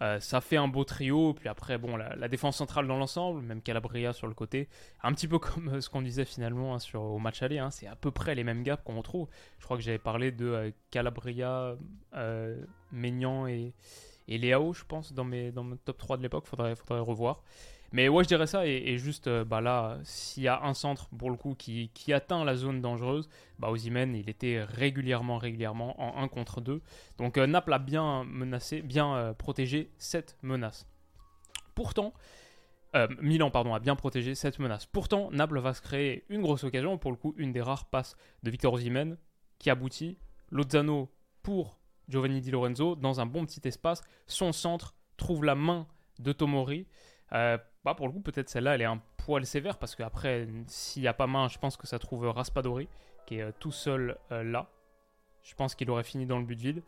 Euh, 0.02 0.20
ça 0.20 0.42
fait 0.42 0.58
un 0.58 0.68
beau 0.68 0.84
trio. 0.84 1.34
Puis 1.34 1.48
après, 1.50 1.78
bon, 1.78 1.96
la, 1.96 2.28
défense 2.28 2.58
centrale 2.58 2.88
dans 2.88 2.98
l'ensemble, 2.98 3.42
même 3.42 3.62
Calabria 3.62 4.14
sur 4.14 4.28
le 4.28 4.34
côté, 4.34 4.68
un 5.04 5.14
petit 5.14 5.28
peu 5.28 5.40
comme 5.40 5.70
euh, 5.70 5.82
ce 5.82 5.90
qu'on 5.90 6.02
disait 6.02 6.26
finalement 6.26 6.76
hein, 6.76 6.80
sur, 6.80 7.02
au 7.02 7.20
match 7.20 7.42
aller. 7.42 7.60
Hein, 7.60 7.72
c'est 7.72 7.88
à 7.88 7.96
peu 7.96 8.12
près 8.12 8.36
les 8.36 8.44
mêmes 8.44 8.64
gaps 8.64 8.84
qu'on 8.84 8.98
retrouve. 8.98 9.28
Je 9.60 9.66
crois 9.66 9.78
que 9.78 9.84
j'avais 9.84 10.00
parlé 10.00 10.32
de 10.32 10.46
euh, 10.46 10.72
Calabria, 10.92 11.76
Maignan 12.92 13.48
et, 13.48 13.74
et 14.28 14.38
Léao, 14.38 14.74
je 14.74 14.84
pense, 14.86 15.14
dans, 15.14 15.24
mes, 15.24 15.52
dans 15.52 15.64
mon 15.64 15.78
top 15.78 15.98
3 15.98 16.18
de 16.18 16.24
l'époque. 16.24 16.48
Faudrait, 16.48 16.76
faudrait 16.76 17.00
revoir. 17.00 17.44
Mais 17.96 18.10
ouais, 18.10 18.26
je 18.26 18.28
dirais 18.28 18.46
ça. 18.46 18.68
Et, 18.68 18.98
juste, 18.98 19.28
euh, 19.28 19.46
bah 19.46 19.62
là, 19.62 20.00
s'il 20.04 20.44
y 20.44 20.50
a 20.50 20.62
un 20.64 20.74
centre, 20.74 21.08
pour 21.18 21.32
le 21.32 21.38
coup, 21.38 21.56
qui, 21.56 21.90
atteint 22.12 22.44
la 22.44 22.58
zone 22.58 22.82
dangereuse, 22.82 23.30
bah 23.58 23.70
Ozymen, 23.70 24.14
il 24.16 24.30
était 24.30 24.66
régulièrement, 24.66 25.38
régulièrement 25.38 25.96
en 25.98 26.22
1 26.22 26.28
contre 26.28 26.60
2. 26.60 26.82
Donc 27.18 27.38
euh, 27.38 27.48
Naples 27.48 27.72
a 27.72 27.80
bien 27.80 28.26
menacé, 28.26 28.82
bien 28.82 29.16
euh, 29.16 29.34
protégé 29.34 29.92
cette 29.98 30.36
menace. 30.42 30.90
Pourtant, 31.74 32.14
Milan 33.22 33.50
pardon, 33.52 33.74
a 33.74 33.80
bien 33.80 33.96
protégé 33.96 34.36
cette 34.36 34.60
menace. 34.60 34.86
Pourtant, 34.86 35.30
Naples 35.32 35.60
va 35.60 35.74
se 35.74 35.82
créer 35.82 36.26
une 36.28 36.42
grosse 36.42 36.66
occasion, 36.66 36.98
pour 36.98 37.12
le 37.12 37.18
coup, 37.18 37.34
une 37.38 37.54
des 37.54 37.62
rares 37.62 37.86
passes 37.86 38.18
de 38.44 38.52
Victor 38.52 38.74
Ozymen 38.74 39.18
qui 39.58 39.70
aboutit. 39.70 40.18
Lozano 40.50 41.10
pour 41.44 41.80
Giovanni 42.10 42.42
Di 42.42 42.52
Lorenzo 42.52 42.96
dans 42.96 43.22
un 43.22 43.26
bon 43.26 43.46
petit 43.46 43.66
espace. 43.66 44.02
Son 44.28 44.52
centre 44.52 44.96
trouve 45.16 45.46
la 45.46 45.56
main 45.56 45.88
de 46.20 46.34
Tomori. 46.34 46.88
Bah 47.86 47.94
pour 47.94 48.08
le 48.08 48.14
coup, 48.14 48.20
peut-être 48.20 48.50
celle-là, 48.50 48.74
elle 48.74 48.82
est 48.82 48.86
un 48.86 49.00
poil 49.18 49.46
sévère 49.46 49.78
parce 49.78 49.96
qu'après, 49.96 50.48
s'il 50.66 51.04
n'y 51.04 51.08
a 51.08 51.14
pas 51.14 51.28
main, 51.28 51.48
je 51.48 51.60
pense 51.60 51.78
que 51.78 51.86
ça 51.86 52.00
trouve 52.00 52.28
Raspadori 52.28 52.90
qui 53.28 53.38
est 53.38 53.44
euh, 53.44 53.52
tout 53.60 53.72
seul 53.72 54.18
euh, 54.32 54.44
là. 54.44 54.70
Je 55.44 55.54
pense 55.54 55.76
qu'il 55.76 55.90
aurait 55.92 56.04
fini 56.04 56.26
dans 56.26 56.40
le 56.40 56.46
but 56.46 56.60
vide. 56.60 56.84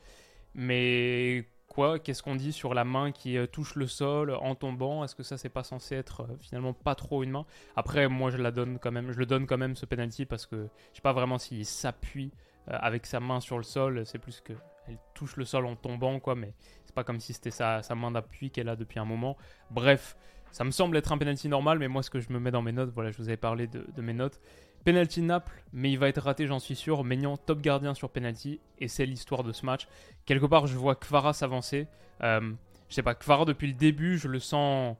Mais 0.55 1.47
quoi 1.67 1.99
Qu'est-ce 1.99 2.23
qu'on 2.23 2.35
dit 2.35 2.51
sur 2.51 2.73
la 2.73 2.83
main 2.83 3.11
qui 3.11 3.37
touche 3.51 3.75
le 3.75 3.85
sol 3.85 4.31
en 4.31 4.55
tombant? 4.55 5.03
Est-ce 5.03 5.15
que 5.15 5.21
ça, 5.21 5.37
c'est 5.37 5.49
pas 5.49 5.63
censé 5.63 5.93
être 5.93 6.27
finalement 6.39 6.73
pas 6.73 6.95
trop 6.95 7.21
une 7.21 7.29
main? 7.29 7.45
Après, 7.75 8.07
moi, 8.07 8.31
je 8.31 8.37
la 8.37 8.49
donne 8.49 8.79
quand 8.79 8.91
même. 8.91 9.11
Je 9.11 9.19
le 9.19 9.27
donne 9.27 9.45
quand 9.45 9.59
même 9.59 9.75
ce 9.75 9.85
penalty 9.85 10.25
parce 10.25 10.47
que 10.47 10.67
je 10.91 10.95
sais 10.95 11.03
pas 11.03 11.13
vraiment 11.13 11.37
s'il 11.37 11.63
s'appuie 11.67 12.31
avec 12.65 13.05
sa 13.05 13.19
main 13.19 13.39
sur 13.39 13.57
le 13.57 13.63
sol. 13.63 14.03
C'est 14.07 14.17
plus 14.17 14.41
que 14.41 14.53
elle 14.87 14.97
touche 15.13 15.35
le 15.35 15.45
sol 15.45 15.67
en 15.67 15.75
tombant, 15.75 16.19
quoi. 16.19 16.33
Mais 16.33 16.55
c'est 16.85 16.95
pas 16.95 17.03
comme 17.03 17.19
si 17.19 17.33
c'était 17.33 17.51
sa, 17.51 17.83
sa 17.83 17.93
main 17.93 18.09
d'appui 18.09 18.49
qu'elle 18.49 18.69
a 18.69 18.75
depuis 18.75 18.99
un 18.99 19.05
moment. 19.05 19.37
Bref. 19.69 20.17
Ça 20.57 20.63
me 20.63 20.71
semble 20.71 20.97
être 20.97 21.11
un 21.11 21.19
penalty 21.19 21.49
normal, 21.49 21.77
mais 21.77 21.87
moi, 21.87 22.01
ce 22.01 22.09
que 22.09 22.19
je 22.19 22.33
me 22.33 22.39
mets 22.39 22.49
dans 22.49 22.63
mes 22.63 22.71
notes, 22.71 22.89
voilà, 22.91 23.11
je 23.11 23.17
vous 23.19 23.27
avais 23.27 23.37
parlé 23.37 23.67
de, 23.67 24.01
mes 24.01 24.13
notes. 24.13 24.41
Penalty 24.85 25.21
Naples, 25.21 25.63
mais 25.71 25.91
il 25.91 25.99
va 25.99 26.09
être 26.09 26.19
raté, 26.19 26.47
j'en 26.47 26.57
suis 26.57 26.75
sûr. 26.75 27.03
Maignan, 27.03 27.37
top 27.37 27.61
gardien 27.61 27.93
sur 27.93 28.09
penalty, 28.09 28.59
et 28.79 28.87
c'est 28.87 29.05
l'histoire 29.05 29.43
de 29.43 29.51
ce 29.51 29.67
match. 29.67 29.87
Quelque 30.25 30.47
part, 30.47 30.65
je 30.65 30.75
vois 30.75 30.95
Kvara 30.95 31.33
s'avancer. 31.33 31.85
Euh, 32.23 32.53
je 32.89 32.95
sais 32.95 33.03
pas, 33.03 33.13
Kvara, 33.13 33.45
depuis 33.45 33.67
le 33.67 33.73
début, 33.73 34.17
je 34.17 34.27
le 34.27 34.39
sens 34.39 34.97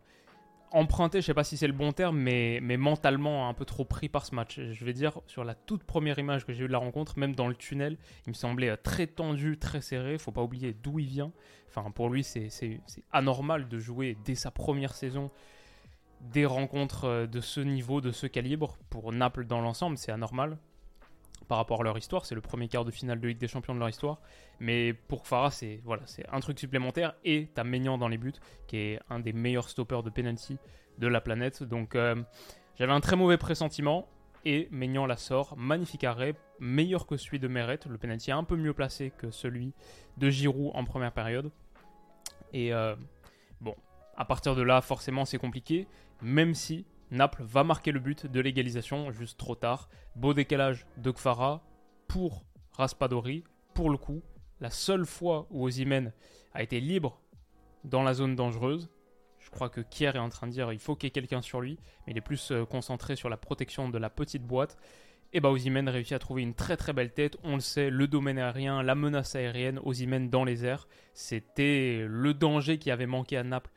emprunté, 0.72 1.22
je 1.22 1.28
sais 1.28 1.34
pas 1.34 1.44
si 1.44 1.58
c'est 1.58 1.68
le 1.68 1.74
bon 1.74 1.92
terme, 1.92 2.18
mais, 2.18 2.60
mais 2.62 2.78
mentalement 2.78 3.50
un 3.50 3.54
peu 3.54 3.66
trop 3.66 3.86
pris 3.86 4.10
par 4.10 4.26
ce 4.26 4.36
match. 4.36 4.60
Je 4.60 4.86
vais 4.86 4.94
dire, 4.94 5.20
sur 5.28 5.44
la 5.44 5.56
toute 5.56 5.84
première 5.84 6.20
image 6.20 6.46
que 6.46 6.54
j'ai 6.54 6.64
eue 6.64 6.68
de 6.68 6.72
la 6.72 6.78
rencontre, 6.78 7.18
même 7.18 7.36
dans 7.36 7.48
le 7.48 7.56
tunnel, 7.56 7.98
il 8.26 8.30
me 8.30 8.34
semblait 8.34 8.70
euh, 8.70 8.78
très 8.82 9.08
tendu, 9.08 9.58
très 9.58 9.82
serré. 9.82 10.18
Faut 10.18 10.32
pas 10.32 10.44
oublier 10.44 10.74
d'où 10.74 11.00
il 11.00 11.08
vient. 11.08 11.32
Enfin, 11.70 11.90
pour 11.92 12.10
lui, 12.10 12.24
c'est 12.24 12.50
anormal 13.12 13.68
de 13.68 13.80
jouer 13.80 14.18
dès 14.26 14.36
sa 14.36 14.52
première 14.52 14.94
saison 14.94 15.32
des 16.22 16.46
rencontres 16.46 17.06
euh, 17.06 17.28
de 17.28 17.42
ce 17.42 17.60
niveau, 17.60 18.02
de 18.02 18.12
ce 18.12 18.28
calibre. 18.28 18.78
Pour 18.90 19.12
Naples 19.12 19.46
dans 19.46 19.62
l'ensemble, 19.62 19.98
c'est 19.98 20.12
anormal 20.12 20.58
par 21.48 21.58
rapport 21.58 21.82
à 21.82 21.84
leur 21.84 21.98
histoire. 21.98 22.25
C'est 22.25 22.36
le 22.36 22.42
premier 22.42 22.68
quart 22.68 22.86
de 22.86 22.92
finale 22.92 23.20
de 23.20 23.27
Ligue 23.27 23.38
des 23.38 23.48
Champions 23.48 23.74
de 23.74 23.80
leur 23.80 23.89
histoire. 23.89 24.20
Mais 24.60 24.94
pour 24.94 25.27
Farah, 25.27 25.51
c'est 25.51 25.82
voilà, 25.84 26.04
un 26.32 26.39
truc 26.39 26.60
supplémentaire. 26.60 27.16
Et 27.24 27.50
t'as 27.54 27.63
Maignan 27.63 27.98
dans 27.98 28.08
les 28.08 28.18
buts, 28.18 28.34
qui 28.68 28.77
est 28.77 29.00
un 29.10 29.20
des 29.20 29.34
meilleurs 29.34 29.70
stoppers 29.70 30.04
de 30.04 30.10
penalty 30.10 30.58
de 30.98 31.08
la 31.08 31.22
planète. 31.22 31.63
Donc 31.63 31.96
euh, 31.96 32.16
j'avais 32.75 32.94
un 32.94 33.01
très 33.01 33.16
mauvais 33.16 33.38
pressentiment. 33.38 34.08
Et 34.46 34.70
Maignan 34.72 35.06
la 35.06 35.18
sort. 35.18 35.58
Magnifique 35.58 36.04
arrêt, 36.04 36.36
meilleur 36.60 37.06
que 37.06 37.18
celui 37.18 37.39
de 37.39 37.48
Meret. 37.48 37.80
Le 37.89 37.98
penalty 37.98 38.30
est 38.30 38.34
un 38.34 38.46
peu 38.46 38.56
mieux 38.56 38.74
placé 38.74 39.12
que 39.18 39.30
celui 39.30 39.74
de 40.18 40.30
Giroud 40.30 40.72
en 40.74 40.86
première 40.86 41.12
période. 41.12 41.51
Et 42.54 42.74
euh, 42.74 42.96
bon, 43.60 43.75
à 44.16 44.24
partir 44.24 44.56
de 44.56 44.62
là, 44.62 44.82
forcément, 44.82 45.25
c'est 45.25 45.38
compliqué. 45.38 45.88
Même 46.22 46.54
si 46.54 46.86
Naples 47.12 47.44
va 47.44 47.64
marquer 47.64 47.92
le 47.92 48.00
but 48.00 48.26
de 48.26 48.40
l'égalisation 48.40 49.12
juste 49.12 49.40
trop 49.40 49.56
tard. 49.56 49.90
Beau 50.16 50.34
décalage 50.34 50.86
de 50.98 51.12
Kfara 51.12 51.64
pour 52.08 52.44
Raspadori. 52.74 53.44
Pour 53.74 53.90
le 53.90 53.98
coup, 53.98 54.22
la 54.60 54.70
seule 54.70 55.06
fois 55.06 55.48
où 55.50 55.66
Ozymen 55.66 56.12
a 56.54 56.64
été 56.64 56.80
libre 56.80 57.22
dans 57.84 58.04
la 58.04 58.14
zone 58.14 58.36
dangereuse. 58.36 58.90
Je 59.40 59.50
crois 59.50 59.70
que 59.70 59.80
Kier 59.82 60.08
est 60.16 60.18
en 60.18 60.30
train 60.30 60.48
de 60.48 60.52
dire 60.52 60.74
il 60.74 60.80
faut 60.80 60.96
qu'il 60.96 61.08
y 61.08 61.10
ait 61.10 61.12
quelqu'un 61.12 61.42
sur 61.42 61.62
lui, 61.62 61.78
mais 62.06 62.14
il 62.14 62.18
est 62.18 62.22
plus 62.22 62.52
euh, 62.52 62.66
concentré 62.66 63.16
sur 63.16 63.30
la 63.30 63.38
protection 63.38 63.88
de 63.88 63.98
la 63.98 64.10
petite 64.10 64.44
boîte. 64.44 64.78
Et 65.34 65.40
bah 65.40 65.50
Ozymen 65.50 65.88
réussit 65.88 66.14
à 66.14 66.20
trouver 66.20 66.42
une 66.42 66.54
très 66.54 66.76
très 66.76 66.92
belle 66.92 67.14
tête. 67.14 67.38
On 67.44 67.56
le 67.56 67.62
sait, 67.62 67.89
le 67.89 68.08
domaine 68.08 68.39
aérien, 68.39 68.82
la 68.82 68.96
menace 68.96 69.36
aérienne, 69.36 69.80
Ozymen 69.84 70.30
dans 70.30 70.43
les 70.43 70.65
airs, 70.65 70.88
c'était 71.13 72.06
le 72.08 72.34
danger 72.34 72.78
qui 72.78 72.91
avait 72.91 73.06
manqué 73.06 73.38
à 73.38 73.43
Naples 73.43 73.72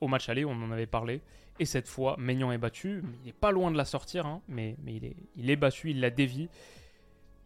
au 0.00 0.08
match 0.08 0.28
aller, 0.28 0.44
on 0.44 0.52
en 0.52 0.70
avait 0.70 0.86
parlé. 0.86 1.22
Et 1.60 1.66
cette 1.66 1.88
fois, 1.88 2.16
Maignan 2.18 2.50
est 2.52 2.58
battu. 2.58 3.04
Il 3.22 3.26
n'est 3.26 3.34
pas 3.34 3.50
loin 3.50 3.70
de 3.70 3.76
la 3.76 3.84
sortir, 3.84 4.24
hein, 4.24 4.40
mais, 4.48 4.76
il, 4.86 5.50
est, 5.50 5.56
battu, 5.56 5.90
il 5.90 6.00
la 6.00 6.08
dévie. 6.08 6.48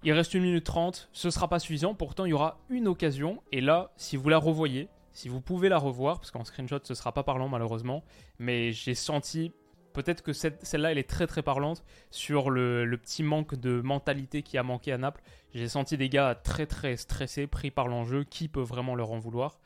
Il 0.04 0.12
reste 0.12 0.36
1 0.36 0.38
minute 0.38 0.64
30, 0.64 1.08
ce 1.12 1.30
sera 1.30 1.48
pas 1.48 1.58
suffisant. 1.58 1.96
Pourtant, 1.96 2.24
il 2.24 2.30
y 2.30 2.32
aura 2.32 2.60
une 2.70 2.86
occasion. 2.86 3.42
Et 3.50 3.60
là, 3.60 3.90
si 3.96 4.16
vous 4.16 4.28
la 4.28 4.38
revoyez, 4.38 4.88
si 5.10 5.28
vous 5.28 5.40
pouvez 5.40 5.68
la 5.68 5.78
revoir, 5.78 6.20
parce 6.20 6.30
qu'en 6.30 6.44
screenshot, 6.44 6.78
ce 6.84 6.94
sera 6.94 7.12
pas 7.12 7.24
parlant 7.24 7.48
malheureusement, 7.48 8.04
mais 8.38 8.70
j'ai 8.70 8.94
senti 8.94 9.50
peut-être 9.92 10.22
que 10.22 10.32
celle-là, 10.32 10.92
elle 10.92 10.98
est 10.98 11.10
très 11.10 11.26
très 11.26 11.42
parlante 11.42 11.84
sur 12.10 12.50
le, 12.50 12.84
le, 12.84 12.96
petit 12.96 13.24
manque 13.24 13.56
de 13.56 13.80
mentalité 13.80 14.42
qui 14.42 14.58
a 14.58 14.62
manqué 14.62 14.92
à 14.92 14.98
Naples. 14.98 15.22
J'ai 15.54 15.68
senti 15.68 15.96
des 15.96 16.08
gars 16.08 16.36
très 16.36 16.66
très 16.66 16.96
stressés, 16.96 17.48
pris 17.48 17.72
par 17.72 17.88
l'enjeu, 17.88 18.22
qui 18.22 18.46
peut 18.46 18.62
vraiment 18.62 18.94
leur 18.94 19.10
en 19.10 19.18
vouloir. 19.18 19.58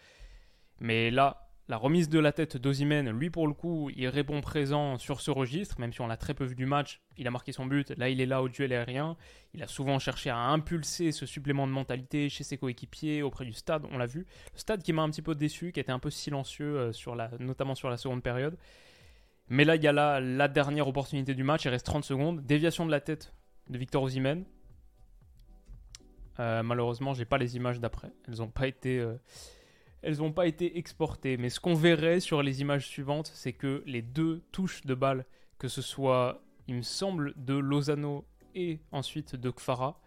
Mais 0.81 1.11
là, 1.11 1.48
la 1.69 1.77
remise 1.77 2.09
de 2.09 2.19
la 2.19 2.33
tête 2.33 2.57
d'Ozimène, 2.57 3.11
lui 3.11 3.29
pour 3.29 3.47
le 3.47 3.53
coup, 3.53 3.91
il 3.95 4.09
répond 4.09 4.41
présent 4.41 4.97
sur 4.97 5.21
ce 5.21 5.31
registre, 5.31 5.79
même 5.79 5.93
si 5.93 6.01
on 6.01 6.07
l'a 6.07 6.17
très 6.17 6.33
peu 6.33 6.45
vu 6.45 6.55
du 6.55 6.65
match. 6.65 7.03
Il 7.19 7.27
a 7.27 7.31
marqué 7.31 7.53
son 7.53 7.67
but, 7.67 7.91
là 7.97 8.09
il 8.09 8.21
est 8.21 8.27
là 8.27 8.43
au 8.43 8.49
duel 8.49 8.73
aérien. 8.73 9.17
Il 9.53 9.63
a 9.63 9.67
souvent 9.67 9.99
cherché 9.99 10.31
à 10.31 10.39
impulser 10.39 11.13
ce 11.13 11.27
supplément 11.27 11.67
de 11.67 11.73
mentalité 11.73 12.29
chez 12.31 12.43
ses 12.43 12.57
coéquipiers, 12.57 13.23
auprès 13.23 13.45
du 13.45 13.53
stade, 13.53 13.85
on 13.91 13.99
l'a 13.99 14.07
vu. 14.07 14.27
Le 14.55 14.59
stade 14.59 14.83
qui 14.83 14.93
m'a 14.93 15.03
un 15.03 15.11
petit 15.11 15.23
peu 15.23 15.35
déçu, 15.35 15.73
qui 15.73 15.81
était 15.81 15.93
un 15.93 15.99
peu 15.99 16.11
silencieux, 16.11 16.77
euh, 16.79 16.93
sur 16.93 17.15
la, 17.15 17.31
notamment 17.39 17.75
sur 17.75 17.91
la 17.91 17.99
seconde 17.99 18.23
période. 18.23 18.57
Mais 19.49 19.65
là, 19.65 19.77
il 19.77 19.83
y 19.83 19.89
a 19.89 19.93
la, 19.93 20.21
la 20.21 20.49
dernière 20.49 20.89
opportunité 20.89 21.35
du 21.35 21.43
match, 21.43 21.65
il 21.65 21.69
reste 21.69 21.87
30 21.87 22.05
secondes. 22.05 22.45
Déviation 22.45 22.87
de 22.87 22.91
la 22.91 23.01
tête 23.01 23.33
de 23.69 23.79
Victor 23.79 24.03
Osimhen. 24.03 24.45
Euh, 26.41 26.63
malheureusement, 26.63 27.15
j'ai 27.15 27.25
pas 27.25 27.39
les 27.39 27.57
images 27.57 27.81
d'après. 27.81 28.13
Elles 28.27 28.39
n'ont 28.39 28.49
pas 28.49 28.69
été. 28.69 28.99
Euh, 28.99 29.17
elles 30.03 30.19
n'ont 30.19 30.33
pas 30.33 30.47
été 30.47 30.79
exportées. 30.79 31.37
Mais 31.37 31.51
ce 31.51 31.61
qu'on 31.61 31.75
verrait 31.75 32.21
sur 32.21 32.43
les 32.43 32.61
images 32.61 32.87
suivantes, 32.87 33.31
c'est 33.35 33.53
que 33.53 33.83
les 33.87 34.03
deux 34.03 34.43
touches 34.53 34.85
de 34.87 34.95
balle, 34.95 35.25
que 35.59 35.69
ce 35.69 35.83
soit, 35.83 36.43
il 36.67 36.77
me 36.77 36.83
semble, 36.83 37.35
de 37.37 37.55
Lozano 37.55 38.25
et 38.55 38.81
ensuite 38.93 39.37
de 39.37 39.51
Kfara. 39.51 40.01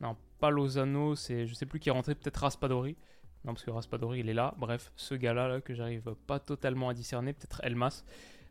Non, 0.00 0.16
pas 0.38 0.50
Lozano, 0.50 1.14
c'est 1.14 1.46
je 1.46 1.54
sais 1.54 1.66
plus 1.66 1.80
qui 1.80 1.88
est 1.88 1.92
rentré, 1.92 2.14
peut-être 2.14 2.38
Raspadori. 2.38 2.96
Non, 3.44 3.52
parce 3.52 3.64
que 3.64 3.70
Raspadori, 3.70 4.20
il 4.20 4.28
est 4.28 4.34
là. 4.34 4.54
Bref, 4.58 4.92
ce 4.96 5.14
gars-là, 5.14 5.48
là, 5.48 5.60
que 5.60 5.74
j'arrive 5.74 6.14
pas 6.26 6.40
totalement 6.40 6.88
à 6.88 6.94
discerner, 6.94 7.32
peut-être 7.32 7.60
Elmas. 7.62 8.04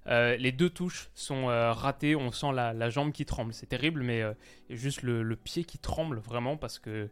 Euh, 0.08 0.38
les 0.38 0.52
deux 0.52 0.70
touches 0.70 1.10
sont 1.14 1.50
euh, 1.50 1.74
ratées, 1.74 2.16
on 2.16 2.32
sent 2.32 2.54
la, 2.54 2.90
jambe 2.90 3.12
qui 3.12 3.26
tremble. 3.26 3.54
C'est 3.54 3.66
terrible, 3.68 4.04
mais 4.04 4.22
euh, 4.22 4.34
juste 4.70 5.02
le, 5.02 5.36
pied 5.36 5.66
qui 5.66 5.78
tremble 5.78 6.20
vraiment 6.20 6.56
parce 6.58 6.80
que 6.80 7.10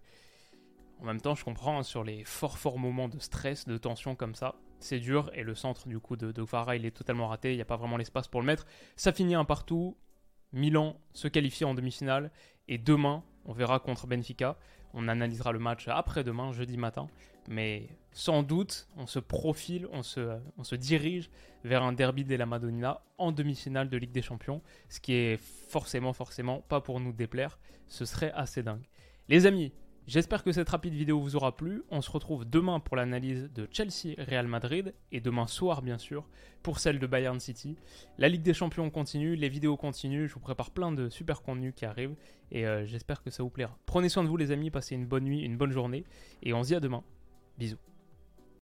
en 0.99 1.05
même 1.05 1.21
temps, 1.21 1.36
je 1.36 1.43
comprends 1.43 1.79
hein, 1.79 1.84
sur 1.84 2.03
les 2.03 2.23
forts 2.23 2.58
forts 2.58 2.79
moments 2.79 3.10
de 3.10 3.19
stress, 3.19 3.67
de 3.67 3.77
tension 3.77 4.15
comme 4.15 4.36
ça, 4.36 4.55
c'est 4.79 4.99
dur 4.99 5.31
et 5.34 5.43
le 5.43 5.55
centre 5.55 5.88
du 5.88 5.99
coup 5.99 6.15
de, 6.15 6.31
de 6.31 6.45
il 6.75 6.86
est 6.86 6.91
totalement 6.91 7.27
raté, 7.27 7.51
il 7.51 7.55
n'y 7.55 7.62
a 7.62 7.65
pas 7.65 7.75
vraiment 7.75 7.97
l'espace 7.97 8.27
pour 8.27 8.41
le 8.41 8.47
mettre. 8.47 8.65
Ça 8.95 9.12
finit 9.12 9.36
un 9.36 9.45
partout. 9.45 9.97
Milan 10.53 10.97
se 11.12 11.27
qualifie 11.27 11.65
en 11.65 11.73
demi-finale 11.73 12.31
et 12.67 12.77
demain, 12.77 13.23
on 13.45 13.53
verra 13.53 13.79
contre 13.79 14.08
Benfica. 14.08 14.58
On 14.93 15.10
analysera 15.10 15.51
le 15.51 15.60
match 15.60 15.89
après-demain, 15.89 16.53
jeudi 16.53 16.77
matin. 16.77 17.08
Mais 17.49 17.89
sans 18.12 18.43
doute, 18.43 18.88
on 18.95 19.05
se 19.05 19.19
profile, 19.19 19.88
on 19.91 20.01
se, 20.01 20.39
on 20.58 20.63
se 20.63 20.75
dirige 20.75 21.29
vers 21.65 21.84
un 21.84 21.91
derby 21.91 22.23
de 22.23 22.36
la 22.36 22.45
Madonnina 22.45 23.01
en 23.17 23.34
demi-finale 23.34 23.89
de 23.89 23.97
Ligue 23.97 24.13
des 24.13 24.21
Champions. 24.21 24.62
Ce 24.88 25.01
qui 25.01 25.13
est 25.13 25.38
forcément, 25.38 26.13
forcément 26.13 26.62
pas 26.62 26.79
pour 26.79 27.01
nous 27.01 27.12
déplaire. 27.12 27.60
Ce 27.88 28.05
serait 28.05 28.31
assez 28.31 28.63
dingue. 28.63 28.88
Les 29.27 29.45
amis, 29.45 29.73
J'espère 30.07 30.43
que 30.43 30.51
cette 30.51 30.69
rapide 30.69 30.93
vidéo 30.93 31.19
vous 31.19 31.35
aura 31.35 31.55
plu. 31.55 31.81
On 31.89 31.99
se 31.99 32.11
retrouve 32.11 32.45
demain 32.47 32.79
pour 32.79 32.95
l'analyse 32.95 33.49
de 33.55 33.67
Chelsea-Real 33.71 34.45
Madrid 34.45 34.93
et 35.11 35.19
demain 35.19 35.47
soir 35.47 35.81
bien 35.81 35.97
sûr 35.97 36.27
pour 36.61 36.77
celle 36.77 36.99
de 36.99 37.07
Bayern 37.07 37.39
City. 37.39 37.75
La 38.19 38.29
Ligue 38.29 38.43
des 38.43 38.53
Champions 38.53 38.91
continue, 38.91 39.35
les 39.35 39.49
vidéos 39.49 39.77
continuent, 39.77 40.27
je 40.27 40.33
vous 40.35 40.39
prépare 40.39 40.69
plein 40.69 40.91
de 40.91 41.09
super 41.09 41.41
contenus 41.41 41.73
qui 41.75 41.85
arrivent 41.85 42.15
et 42.51 42.67
euh, 42.67 42.85
j'espère 42.85 43.23
que 43.23 43.31
ça 43.31 43.41
vous 43.41 43.49
plaira. 43.49 43.79
Prenez 43.87 44.09
soin 44.09 44.23
de 44.23 44.29
vous 44.29 44.37
les 44.37 44.51
amis, 44.51 44.69
passez 44.69 44.93
une 44.93 45.07
bonne 45.07 45.23
nuit, 45.23 45.41
une 45.41 45.57
bonne 45.57 45.71
journée 45.71 46.03
et 46.43 46.53
on 46.53 46.61
se 46.61 46.67
dit 46.67 46.75
à 46.75 46.79
demain. 46.79 47.03
Bisous. 47.57 47.79